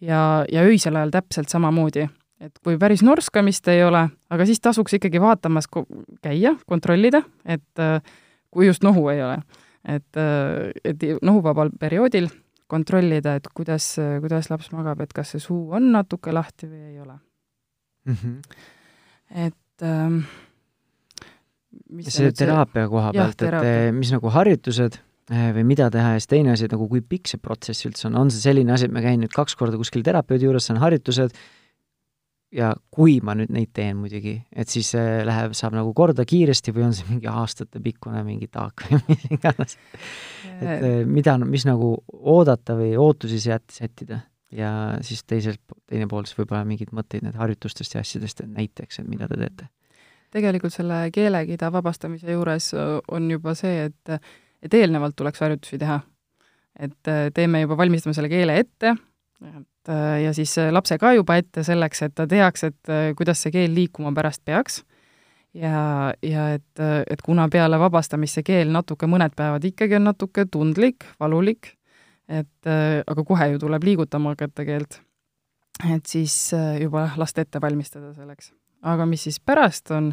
[0.00, 2.06] ja, ja öisel ajal täpselt samamoodi,
[2.40, 5.68] et kui päris norskamist ei ole, aga siis tasuks ikkagi vaatamas
[6.22, 7.98] käia, kontrollida, et äh,
[8.50, 9.42] kui just nohu ei ole.
[9.84, 12.28] et, äh, et nohuvabal perioodil
[12.70, 17.00] kontrollida, et kuidas, kuidas laps magab, et kas see suu on natuke lahti või ei
[17.00, 17.18] ole
[18.04, 18.14] mm.
[18.14, 18.40] -hmm.
[19.46, 20.20] et ähm,
[22.08, 26.30] see teraapia koha pealt, et eh, mis nagu harjutused eh, või mida teha ja siis
[26.30, 28.94] teine asi, et nagu kui pikk see protsess üldse on, on see selline asi, et
[28.94, 31.34] ma käin nüüd kaks korda kuskil terapeudi juures, saan harjutused
[32.54, 36.74] ja kui ma nüüd neid teen muidugi, et siis see läheb, saab nagu korda kiiresti
[36.74, 39.78] või on see mingi aastatepikkune mingi taak või mis iganes.
[40.58, 44.24] et eh, mida, mis nagu oodata või ootusi sealt sättida.
[44.50, 48.98] Ja siis teiselt, teine pool siis võib-olla mingeid mõtteid need harjutustest ja asjadest, et näiteks,
[48.98, 49.68] et mida te teete
[50.34, 52.70] tegelikult selle keelekida vabastamise juures
[53.10, 54.30] on juba see, et,
[54.62, 56.00] et eelnevalt tuleks harjutusi teha.
[56.80, 58.94] et teeme juba, valmistame selle keele ette,
[59.44, 59.90] et
[60.22, 64.12] ja siis lapse ka juba ette selleks, et ta teaks, et kuidas see keel liikuma
[64.16, 64.84] pärast peaks.
[65.54, 70.46] ja, ja et, et kuna peale vabastamist see keel natuke, mõned päevad ikkagi on natuke
[70.46, 71.74] tundlik, valulik,
[72.28, 75.00] et aga kohe ju tuleb liigutama hakata keelt,
[75.90, 80.10] et siis juba last ette valmistada selleks aga mis siis pärast on,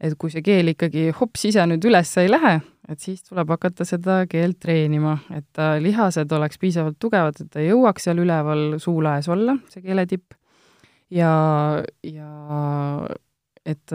[0.00, 3.86] et kui see keel ikkagi hops ise nüüd üles ei lähe, et siis tuleb hakata
[3.88, 9.56] seda keelt treenima, et lihased oleks piisavalt tugevad, et ta jõuaks seal üleval suulaes olla,
[9.72, 10.36] see keeletipp,
[11.10, 11.32] ja,
[12.04, 12.30] ja
[13.66, 13.92] et,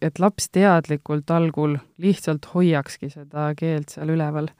[0.00, 4.50] et laps teadlikult algul lihtsalt hoiakski seda keelt seal üleval.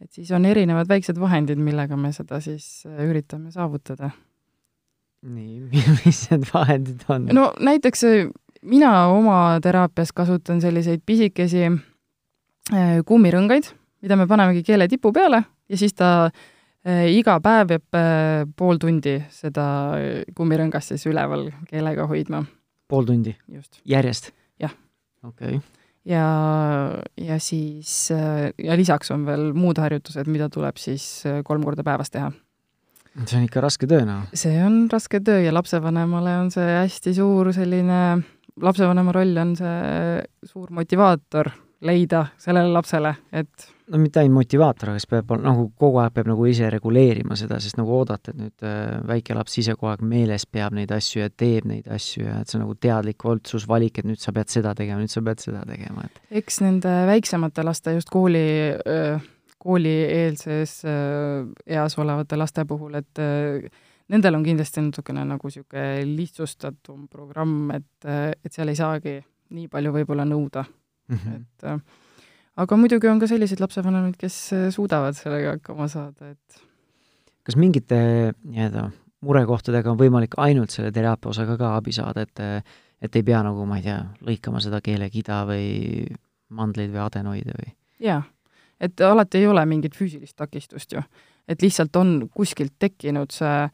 [0.00, 4.12] et siis on erinevad väiksed vahendid, millega me seda siis üritame saavutada
[5.22, 5.68] nii,
[6.04, 7.28] mis need vahendid on?
[7.36, 8.30] no näiteks äh,
[8.62, 13.70] mina oma teraapias kasutan selliseid pisikesi äh, kummirõngaid,
[14.04, 19.18] mida me panemegi keele tipu peale ja siis ta äh, iga päev peab pool tundi
[19.34, 19.66] seda
[20.36, 22.44] kummirõngast siis üleval keelega hoidma.
[22.88, 23.36] pool tundi?
[23.84, 24.32] järjest?
[24.60, 24.72] jah.
[25.24, 25.64] okei okay.
[26.08, 26.26] ja,
[27.20, 32.32] ja siis, ja lisaks on veel muud harjutused, mida tuleb siis kolm korda päevas teha
[33.28, 34.28] see on ikka raske töö, noh.
[34.34, 37.98] see on raske töö ja lapsevanemale on see hästi suur selline,
[38.60, 45.00] lapsevanema roll on see suur motivaator leida sellele lapsele, et no mitte ainult motivaator, aga
[45.00, 48.66] siis peab nagu kogu aeg peab nagu ise reguleerima seda, sest nagu oodata, et nüüd
[48.68, 52.36] äh, väike laps ise kogu aeg meeles peab neid asju ja teeb neid asju ja
[52.42, 55.42] et see on nagu teadlik otsusvalik, et nüüd sa pead seda tegema, nüüd sa pead
[55.42, 59.16] seda tegema, et eks nende väiksemate laste just kooli öö,
[59.60, 63.66] koolieelses äh, eas olevate laste puhul, et äh,
[64.10, 69.18] nendel on kindlasti natukene nagu niisugune lihtsustatum programm, et, äh, et seal ei saagi
[69.50, 71.18] nii palju võib-olla nõuda mm.
[71.18, 71.36] -hmm.
[71.36, 74.40] et aga muidugi on ka selliseid lapsevanemaid, kes
[74.76, 76.64] suudavad sellega hakkama saada, et
[77.44, 78.00] kas mingite
[78.44, 78.88] nii-öelda
[79.26, 82.66] murekohtadega on võimalik ainult selle teraapia osaga ka abi saada, et
[83.00, 86.04] et ei pea nagu, ma ei tea, lõikama seda keelekida või
[86.48, 87.72] mandleid või adenoide või?
[88.00, 88.22] jaa
[88.80, 91.02] et alati ei ole mingit füüsilist takistust ju.
[91.48, 93.68] et lihtsalt on kuskilt tekkinud see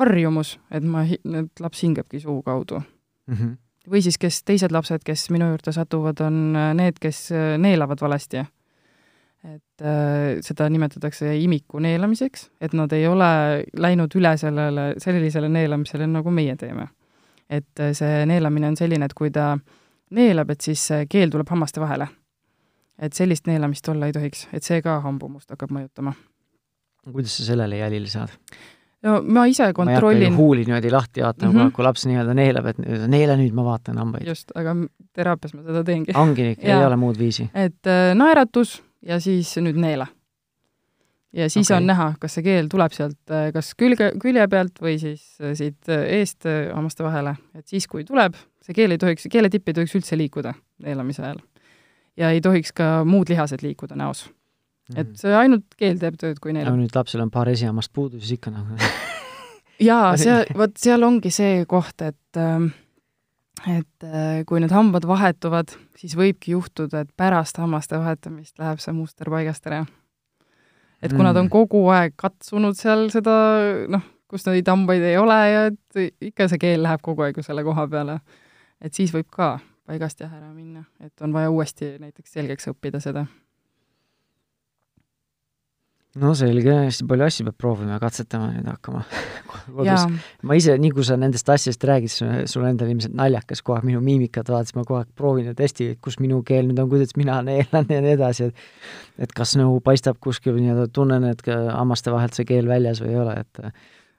[0.00, 3.34] harjumus, et ma, et laps hingabki suu kaudu mm.
[3.34, 3.56] -hmm.
[3.90, 8.44] või siis, kes, teised lapsed, kes minu juurde satuvad, on need, kes neelavad valesti.
[9.44, 16.06] et äh, seda nimetatakse imiku neelamiseks, et nad ei ole läinud üle sellele, sellisele neelamisele,
[16.06, 16.88] nagu meie teeme.
[17.50, 19.58] et see neelamine on selline, et kui ta
[20.10, 22.06] neelab, et siis keel tuleb hammaste vahele
[23.00, 26.12] et sellist neelamist olla ei tohiks, et see ka hambumust hakkab mõjutama.
[27.12, 28.36] kuidas sa sellele jälile saad?
[29.06, 31.72] no ma ise kontrollin huuli niimoodi lahti vaatama mm, -hmm.
[31.72, 34.26] kui laps nii-öelda neelab, et neela nüüd, ma vaatan hambaid.
[34.26, 34.76] just, aga
[35.16, 36.12] teraapias ma seda teengi.
[36.14, 37.50] ongi nii, ei ole muud viisi?
[37.54, 40.06] et äh, naeratus ja siis nüüd neela.
[41.32, 41.80] ja siis okay.
[41.80, 45.56] on näha, kas see keel tuleb sealt äh, kas külge, külje pealt või siis äh,
[45.56, 49.72] siit äh, eest äh, hammaste vahele, et siis, kui tuleb, see keel ei tohiks, keeletipp
[49.72, 51.40] ei tohiks üldse liikuda neelamise ajal
[52.20, 54.26] ja ei tohiks ka muud lihased liikuda näos
[54.98, 58.20] et see ainult keel teeb tööd, kui neil no nüüd lapsel on paar esihammast puudu,
[58.20, 58.76] siis ikka nagu
[59.90, 62.70] jaa, seal, vot seal ongi see koht, et ähm,
[63.68, 68.94] et äh, kui need hambad vahetuvad, siis võibki juhtuda, et pärast hammaste vahetamist läheb see
[68.96, 69.82] muster paigast ära.
[71.02, 71.52] et kuna ta on mm.
[71.52, 73.34] kogu aeg katsunud seal seda,
[73.88, 77.44] noh, kus neid hambaid ei ole ja et ikka see keel läheb kogu aeg ju
[77.44, 78.20] selle koha peale,
[78.80, 79.58] et siis võib ka
[79.90, 83.26] paigast jah ära minna, et on vaja uuesti näiteks selgeks õppida seda.
[86.20, 89.02] no selge, hästi palju asju peab proovima ja katsetama nüüd hakkama
[89.76, 90.06] kodus.
[90.46, 92.14] ma ise, nii kui sa nendest asjadest räägid,
[92.50, 95.92] sul endal ilmselt naljakas kogu aeg minu miimikat vaadates, ma kogu aeg proovin ja testi,
[96.02, 99.78] kus minu keel nüüd on, kuidas mina neelan ja nii edasi, et et kas nagu
[99.84, 103.64] paistab kuskil nii-öelda, tunnen, et hammaste vahelt see keel väljas või ei ole, et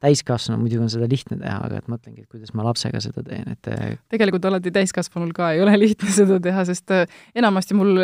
[0.02, 3.48] täiskasvanu muidugi on seda lihtne teha, aga et mõtlengi, et kuidas ma lapsega seda teen,
[3.54, 8.00] et äh, tegelikult alati täiskasvanul ka ei ole lihtne seda teha, sest äh, enamasti mul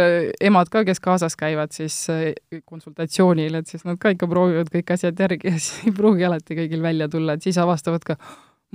[0.50, 2.00] emad ka, kes kaasas käivad siis
[2.66, 6.60] konsultatsioonil, et siis nad ka ikka proovivad kõik asjad järgi ja siis ei pruugi alati
[6.62, 8.20] kõigil välja tulla, et siis avastavad ka,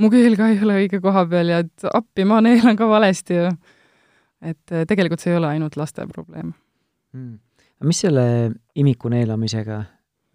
[0.02, 3.38] mu keel ka ei ole õige koha peal ja et appi, ma neelan ka valesti
[3.38, 3.54] ja
[4.42, 6.54] et tegelikult see ei ole ainult laste probleem.
[7.14, 7.40] Mm
[7.86, 8.24] mis selle
[8.78, 9.82] imiku neelamisega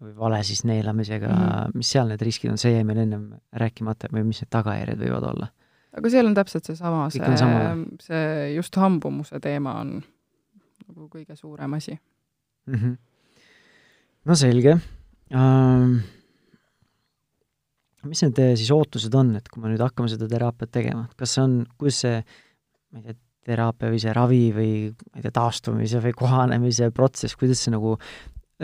[0.02, 1.78] või vale siis neelamisega mm, -hmm.
[1.80, 5.30] mis seal need riskid on, see jäi meil ennem rääkimata või mis need tagajärjed võivad
[5.32, 5.48] olla?
[5.98, 7.56] aga seal on täpselt seesama, see, see,
[8.04, 9.96] see just hambumuse teema on
[10.86, 12.74] nagu kõige suurem asi mm.
[12.74, 12.96] -hmm.
[14.24, 14.78] no selge
[15.34, 15.98] um,
[18.08, 21.44] mis need siis ootused on, et kui me nüüd hakkame seda teraapiat tegema, kas see
[21.44, 22.20] on, kuidas see,
[22.92, 27.36] ma ei tea, teraapia või see ravi või ma ei tea, taastumise või kohanemise protsess,
[27.38, 27.94] kuidas see nagu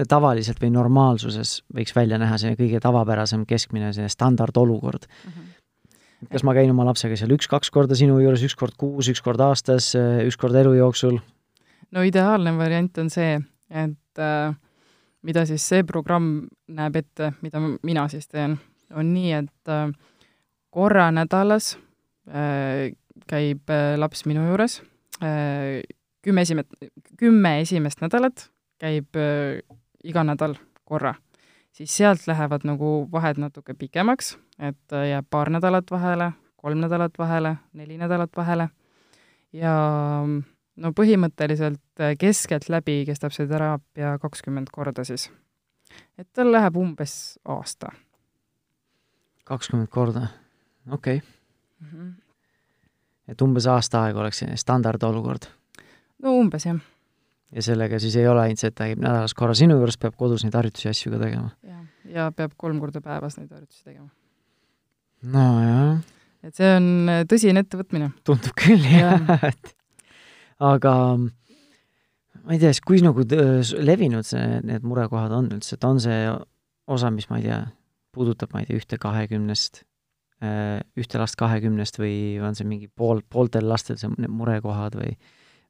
[0.08, 5.30] tavaliselt või normaalsuses võiks välja näha, see kõige tavapärasem keskmine, see standardolukord mm.
[5.30, 6.28] -hmm.
[6.32, 9.40] kas ma käin oma lapsega seal üks-kaks korda sinu juures, üks kord kuus, üks kord
[9.40, 9.92] aastas,
[10.26, 11.20] üks kord elu jooksul?
[11.94, 13.38] no ideaalne variant on see,
[13.70, 14.54] et äh,
[15.22, 18.58] mida siis see programm näeb ette, mida mina siis teen,
[18.94, 19.92] on nii, et äh,
[20.74, 21.74] korra nädalas
[22.28, 22.90] äh,
[23.30, 24.80] käib äh, laps minu juures,
[25.22, 25.84] äh,
[26.24, 28.48] kümme esimet-, kümme esimest nädalat
[28.82, 29.62] käib äh,
[30.04, 31.14] iga nädal korra.
[31.72, 37.56] siis sealt lähevad nagu vahed natuke pikemaks, et jääb paar nädalat vahele, kolm nädalat vahele,
[37.72, 38.68] neli nädalat vahele
[39.52, 39.74] ja
[40.76, 45.30] no põhimõtteliselt keskeltläbi kestab see teraapia kakskümmend korda siis.
[46.18, 47.92] et tal läheb umbes aasta.
[49.44, 50.28] kakskümmend korda,
[50.90, 51.28] okei okay.
[51.80, 51.88] mm.
[51.88, 52.24] -hmm
[53.28, 55.48] et umbes aasta aega oleks selline standardolukord?
[56.22, 56.80] no umbes, jah.
[57.54, 60.16] Ja sellega siis ei ole ainult see, et ta käib nädalas korra sinu juures, peab
[60.18, 61.52] kodus neid harjutusi ja asju ka tegema?
[62.14, 64.10] ja peab kolm korda päevas neid harjutusi tegema.
[65.36, 66.02] nojah.
[66.44, 68.10] et see on äh, tõsine ettevõtmine.
[68.26, 69.74] tundub küll, jah, et
[70.72, 76.02] aga ma ei tea, siis kui nagu levinud see, need murekohad on üldse, et on
[76.02, 76.20] see
[76.90, 77.64] osa, mis ma ei tea,
[78.14, 79.84] puudutab, ma ei tea, ühte kahekümnest
[80.44, 85.12] Äh, ühte last kahekümnest või on see mingi pool, pooltel lastel see, murekohad või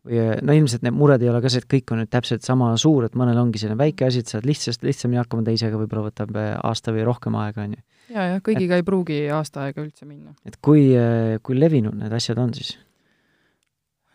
[0.04, 2.44] või äh, no ilmselt need mured ei ole ka see, et kõik on nüüd täpselt
[2.46, 6.10] sama suur, et mõnel ongi selline väike asi, et saad lihtsast, lihtsamini hakkama, teisega võib-olla
[6.10, 7.84] võtab äh, aasta või rohkem aega, on ju.
[8.12, 10.34] jaa, jah, kõigiga et, ei pruugi aasta aega üldse minna.
[10.44, 10.90] et kui,
[11.42, 12.76] kui levinud need asjad on siis?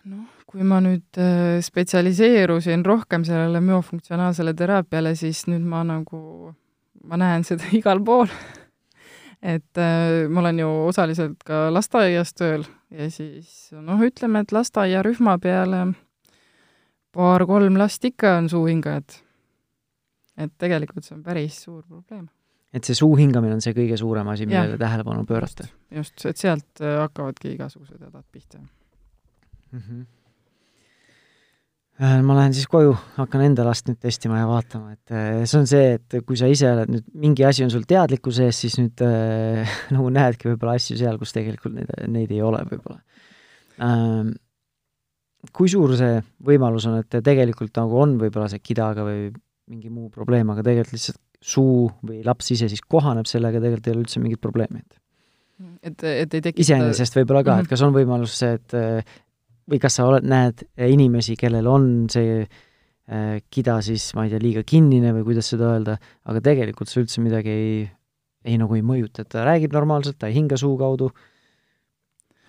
[0.09, 1.19] noh, kui ma nüüd
[1.65, 6.53] spetsialiseerusin rohkem sellele müofunktsionaalsele teraapiale, siis nüüd ma nagu,
[7.05, 8.29] ma näen seda igal pool
[9.41, 15.37] et äh, ma olen ju osaliselt ka lasteaias tööl ja siis noh, ütleme, et lasteaiarühma
[15.43, 15.85] peale
[17.15, 19.21] paar-kolm last ikka on suuhingajad.
[20.39, 22.27] et tegelikult see on päris suur probleem.
[22.73, 25.67] et see suu hingamine on see kõige suurem asi, millele tähelepanu pöörata?
[25.91, 29.79] just, et sealt äh, hakkavadki igasugused hädad pihta mm.
[29.79, 30.07] -hmm
[31.99, 35.65] ma lähen siis koju, hakkan enda last nüüd testima ja vaatama, et äh, see on
[35.67, 39.03] see, et kui sa ise oled nüüd, mingi asi on sul teadlikkuse ees, siis nüüd
[39.03, 43.01] äh, nagu näedki võib-olla asju seal, kus tegelikult neid, neid ei ole võib-olla
[43.83, 44.31] ähm,.
[45.55, 49.29] kui suur see võimalus on, et tegelikult nagu on võib-olla see kidaga või
[49.69, 53.95] mingi muu probleem, aga tegelikult lihtsalt suu või laps ise siis kohaneb sellega, tegelikult ei
[53.95, 54.99] ole üldse mingit probleemi, et
[55.83, 57.67] et, et ei tekita iseenesest võib-olla ka mm, -hmm.
[57.67, 58.75] et kas on võimalus see, et
[59.69, 64.41] või kas sa oled, näed inimesi, kellel on see äh, kida siis, ma ei tea,
[64.43, 65.97] liiga kinnine või kuidas seda öelda,
[66.29, 67.73] aga tegelikult see üldse midagi ei,
[68.49, 71.11] ei nagu ei mõjuta, et ta räägib normaalselt, ta ei hinga suu kaudu,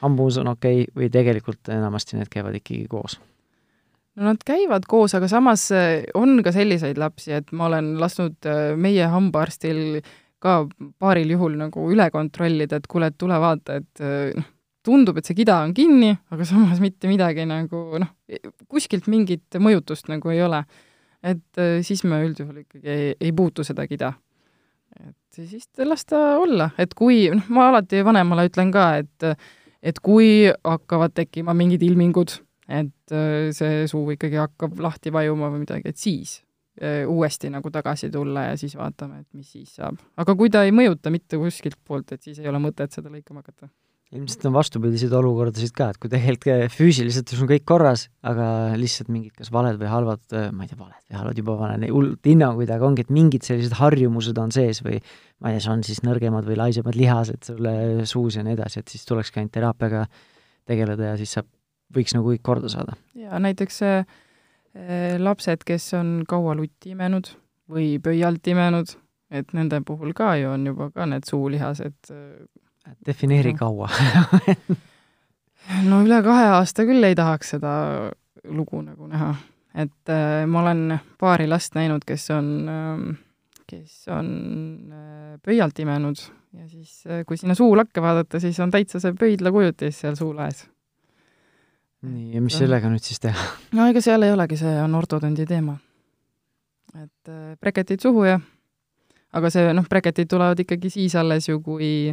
[0.04, 3.18] hambumus on okei okay, või tegelikult enamasti need käivad ikkagi koos?
[4.18, 8.48] no nad käivad koos, aga samas äh, on ka selliseid lapsi, et ma olen lasknud
[8.80, 10.00] meie hambaarstil
[10.40, 10.62] ka
[11.00, 14.00] paaril juhul nagu üle kontrollida, et kuule, et tule vaata, et
[14.36, 14.46] noh,
[14.86, 18.12] tundub, et see kida on kinni, aga samas mitte midagi nagu noh,
[18.70, 20.64] kuskilt mingit mõjutust nagu ei ole.
[21.20, 24.14] et äh, siis me üldjuhul ikkagi ei, ei puutu seda kida.
[25.00, 29.48] et siis las ta olla, et kui, noh, ma alati vanemale ütlen ka, et
[29.82, 32.36] et kui hakkavad tekkima mingid ilmingud,
[32.68, 36.38] et äh, see suu ikkagi hakkab lahti vajuma või midagi, et siis
[36.80, 40.00] äh, uuesti nagu tagasi tulla ja siis vaatame, et mis siis saab.
[40.16, 43.44] aga kui ta ei mõjuta mitte kuskilt poolt, et siis ei ole mõtet seda lõikama
[43.44, 43.68] hakata
[44.10, 48.46] ilmselt on vastupidiseid olukordasid ka, et kui tegelikult füüsiliselt sul on kõik korras, aga
[48.78, 50.24] lihtsalt mingid kas valed või halvad,
[50.56, 53.76] ma ei tea, valed või halvad, juba panen hullult hinnanguid, aga ongi, et mingid sellised
[53.78, 54.98] harjumused on sees või
[55.38, 57.74] ma ei tea, see on siis nõrgemad või laisemad lihased sulle
[58.10, 60.06] suus ja nii edasi, et siis tulekski ainult teraapiaga
[60.70, 61.46] tegeleda ja siis saab,
[61.94, 62.98] võiks nagu kõik korda saada.
[63.14, 64.02] jaa, näiteks äh,
[65.22, 67.30] lapsed, kes on kaua lutti imenud
[67.70, 68.96] või pöialt imenud
[69.30, 72.42] et nende puhul ka ju on juba ka need suulihased äh,
[73.06, 73.88] defineeri kaua
[75.90, 77.72] no üle kahe aasta küll ei tahaks seda
[78.48, 79.34] lugu nagu näha.
[79.74, 83.06] et äh, ma olen paari last näinud, kes on äh,,
[83.70, 84.28] kes on
[84.92, 86.22] äh, pöialt imenud
[86.56, 90.64] ja siis äh,, kui sinna suulakke vaadata, siis on täitsa see pöidlakujutis seal suulaes.
[92.02, 93.50] nii, ja mis sellega nüüd siis teha?
[93.76, 95.76] no ega seal ei olegi, see on ortodondi teema.
[96.96, 98.40] et äh, breketid suhu ja
[99.32, 102.10] aga see, noh, breketid tulevad ikkagi siis alles ju, kui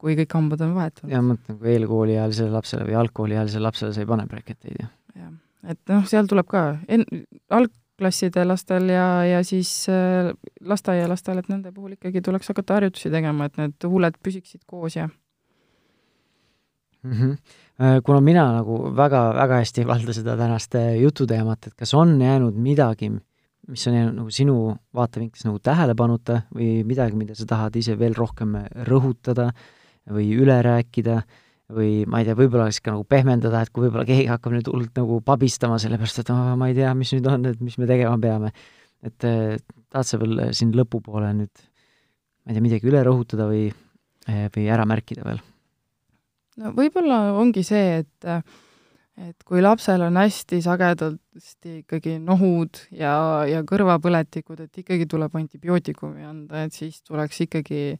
[0.00, 1.12] kui kõik hambad on vahetunud.
[1.12, 4.88] ja ma mõtlen, kui eelkooliealisele lapsele või algkooliealisele lapsele sa ei pane breketeid ju.
[5.16, 5.34] jah,
[5.72, 7.06] et noh, seal tuleb ka en-,
[7.56, 13.48] algklasside lastel ja, ja siis äh, lasteaialastel, et nende puhul ikkagi tuleks hakata harjutusi tegema,
[13.48, 15.08] et need huuled püsiksid koos ja
[17.02, 17.12] mm.
[17.12, 18.02] -hmm.
[18.04, 22.20] kuna mina nagu väga, väga hästi ei valda seda tänast äh, jututeemat, et kas on
[22.20, 23.10] jäänud midagi,
[23.68, 28.14] mis on jäänud nagu sinu vaatevinklist nagu tähelepanuta või midagi, mida sa tahad ise veel
[28.14, 29.50] rohkem rõhutada
[30.12, 31.20] või üle rääkida
[31.76, 34.68] või ma ei tea, võib-olla siis ka nagu pehmendada, et kui võib-olla keegi hakkab nüüd
[34.70, 37.88] hullult nagu pabistama, sellepärast et oh, ma ei tea, mis nüüd on, et mis me
[37.90, 38.52] tegema peame.
[39.06, 39.56] et eh,
[39.92, 41.66] tahad sa veel siin lõpupoole nüüd,
[42.44, 43.66] ma ei tea, midagi üle rõhutada või,
[44.30, 45.42] eh, või ära märkida veel?
[46.62, 48.30] no võib-olla ongi see, et
[49.16, 53.14] et kui lapsel on hästi sagedasti ikkagi nohud ja,
[53.48, 57.96] ja kõrvapõletikud, et ikkagi tuleb antibiootikumi anda, et siis tuleks ikkagi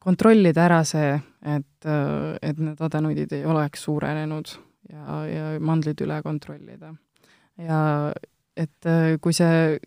[0.00, 1.12] kontrollida ära see,
[1.44, 1.86] et,
[2.42, 4.52] et need adenoidid ei oleks suurenenud
[4.90, 6.94] ja, ja mandlid üle kontrollida.
[7.60, 7.80] ja
[8.60, 8.90] et
[9.22, 9.78] kui see,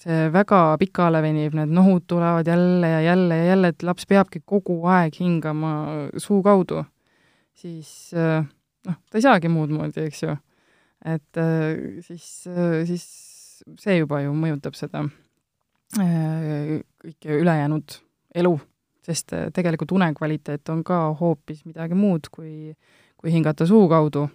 [0.00, 4.42] see väga pikale venib, need nohud tulevad jälle ja jälle ja jälle, et laps peabki
[4.44, 5.72] kogu aeg hingama
[6.16, 6.82] suu kaudu,
[7.56, 10.36] siis noh, ta ei saagi muud moodi, eks ju.
[11.04, 11.44] et
[12.04, 12.28] siis,
[12.90, 13.08] siis
[13.78, 15.04] see juba ju mõjutab seda
[15.94, 17.96] kõike ülejäänud
[18.38, 18.58] elu,
[19.08, 22.74] sest tegelikult unekvaliteet on ka hoopis midagi muud, kui,
[23.16, 24.26] kui hingata suu kaudu,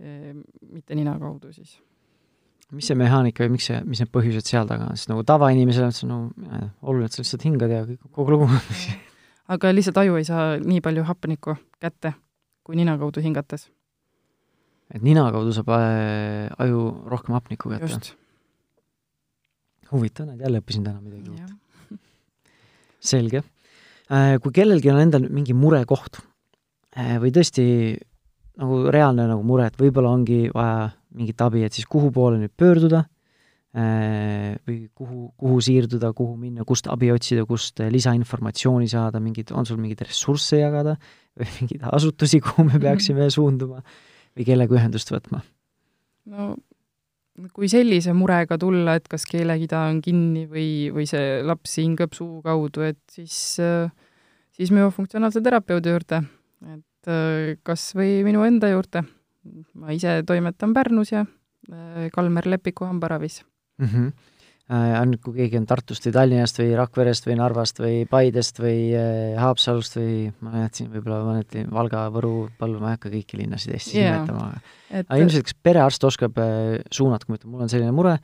[0.00, 1.76] mitte nina kaudu siis
[2.74, 5.86] mis see mehaanika või miks see, mis need põhjused seal taga on, sest nagu tavainimesele
[5.86, 6.18] on see no
[6.82, 8.48] oluline, et sa lihtsalt hingad ja kogu lugu
[9.54, 12.16] aga lihtsalt aju ei saa nii palju hapnikku kätte
[12.66, 13.68] kui nina kaudu hingates.
[14.90, 18.16] et nina kaudu saab äh, aju rohkem hapnikku kätte?
[19.92, 22.00] huvitav, näed, jälle õppisin täna midagi uut.
[22.98, 23.44] selge.
[24.06, 26.20] Äh, kui kellelgi on endal mingi murekoht
[26.94, 27.64] äh, või tõesti
[28.56, 32.54] nagu reaalne nagu mure, et võib-olla ongi vaja mingit abi, et siis kuhu poole nüüd
[32.56, 33.04] pöörduda
[33.76, 39.76] või kuhu, kuhu siirduda, kuhu minna, kust abi otsida, kust lisainformatsiooni saada, mingid, on sul
[39.76, 40.94] mingeid ressursse jagada
[41.36, 43.82] või mingeid asutusi, kuhu me peaksime suunduma
[44.32, 45.42] või kellega ühendust võtma?
[46.32, 46.54] no
[47.56, 52.40] kui sellise murega tulla, et kas keelekida on kinni või, või see laps hingab suu
[52.44, 53.58] kaudu, et siis,
[54.56, 56.22] siis müofunktsionaalse terapeudi juurde,
[56.72, 57.12] et
[57.66, 59.04] kas või minu enda juurde.
[59.74, 61.26] ma ise toimetan Pärnus ja
[62.12, 63.44] Kalmer Lepiku hambaravis
[63.78, 63.86] mm.
[63.86, 64.35] -hmm
[64.66, 68.80] Äh, nüüd, kui keegi on Tartust või Tallinnast või Rakverest või Narvast või Paidest või
[68.98, 73.76] äh, Haapsalust või ma jätsin võib-olla mõneti Valga, Võru, Põlva, ma ei hakka kõiki linnasid
[73.76, 74.16] Eestis yeah.
[74.24, 75.06] nimetama, aga et...
[75.06, 78.16] aga ilmselt kas perearst oskab äh, suunata, kui ma ütlen, mul on selline mure,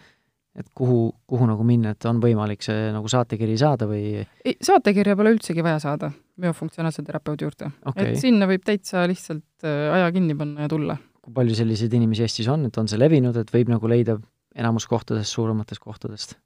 [0.58, 0.98] et kuhu,
[1.30, 4.02] kuhu nagu minna, et on võimalik see nagu saatekiri saada või?
[4.42, 6.10] ei, saatekirja pole üldsegi vaja saada
[6.42, 8.16] müofunktsionaalse terapeudi juurde okay..
[8.16, 10.98] et sinna võib täitsa lihtsalt aja kinni panna ja tulla.
[11.22, 14.18] kui palju selliseid inimesi Eestis on, et on see levinud, et võib nagu leida
[14.54, 16.36] enamus kohtadest, suurematest kohtadest?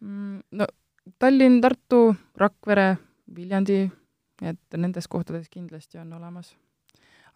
[0.00, 0.66] Mm, no
[1.18, 2.96] Tallinn, Tartu, Rakvere,
[3.34, 3.82] Viljandi,
[4.42, 6.54] et nendes kohtades kindlasti on olemas.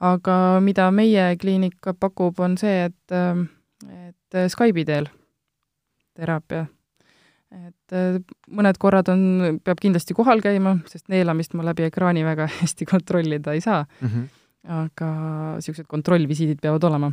[0.01, 3.15] aga mida meie kliinik pakub, on see, et,
[3.89, 5.09] et Skype'i teel
[6.17, 6.67] teraapia.
[7.57, 7.95] et
[8.51, 13.55] mõned korrad on, peab kindlasti kohal käima, sest neelamist ma läbi ekraani väga hästi kontrollida
[13.55, 14.09] ei saa mm.
[14.09, 14.27] -hmm.
[14.83, 15.11] aga
[15.55, 17.13] niisugused kontrollvisiidid peavad olema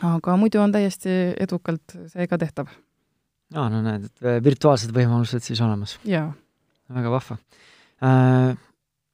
[0.00, 2.72] aga muidu on täiesti edukalt see ka tehtav.
[3.54, 5.98] aa, no näed, et äh, virtuaalsed võimalused siis olemas.
[6.92, 7.38] väga vahva
[8.02, 8.56] äh,.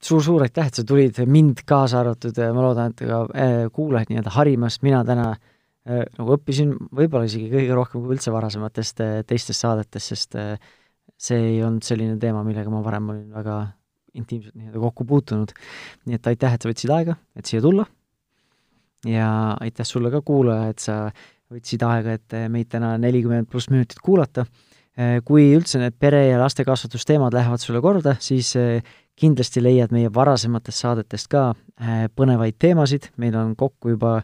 [0.02, 4.34] suur-suur aitäh, et sa tulid, mind kaasa arvatud, ma loodan, et ka äh, kuulajaid nii-öelda
[4.36, 9.64] harimast, mina täna äh, nagu õppisin võib-olla isegi kõige rohkem kui üldse varasematest äh, teistest
[9.64, 10.54] saadetest, sest äh,
[11.18, 13.60] see ei olnud selline teema, millega ma varem olin väga
[14.18, 15.52] intiimselt nii-öelda kokku puutunud.
[16.06, 17.84] nii et aitäh, et sa võtsid aega, et siia tulla
[19.06, 20.96] ja aitäh sulle ka, kuulaja, et sa
[21.52, 24.46] võtsid aega, et meid täna nelikümmend pluss minutit kuulata.
[25.24, 28.82] kui üldse need pere- ja lastekasvatusteemad lähevad sulle korda, siis eh,
[29.14, 34.16] kindlasti leiad meie varasematest saadetest ka eh, põnevaid teemasid, meil on kokku juba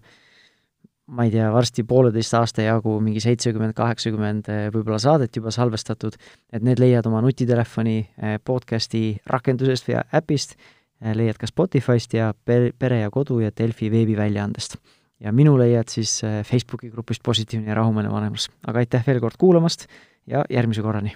[1.07, 6.17] ma ei tea, varsti pooleteist aasta jagu mingi seitsekümmend, kaheksakümmend võib-olla saadet juba salvestatud,
[6.51, 7.99] et need leiad oma nutitelefoni
[8.43, 10.57] podcasti rakendusest või äpist,
[11.01, 14.77] leiad ka Spotify'st ja Pere ja Kodu ja Delfi veebiväljaandest.
[15.21, 18.51] ja minu leiad siis Facebooki grupist Positiivne ja rahumeelne vanemus.
[18.67, 19.87] aga aitäh veel kord kuulamast
[20.27, 21.15] ja järgmise korrani!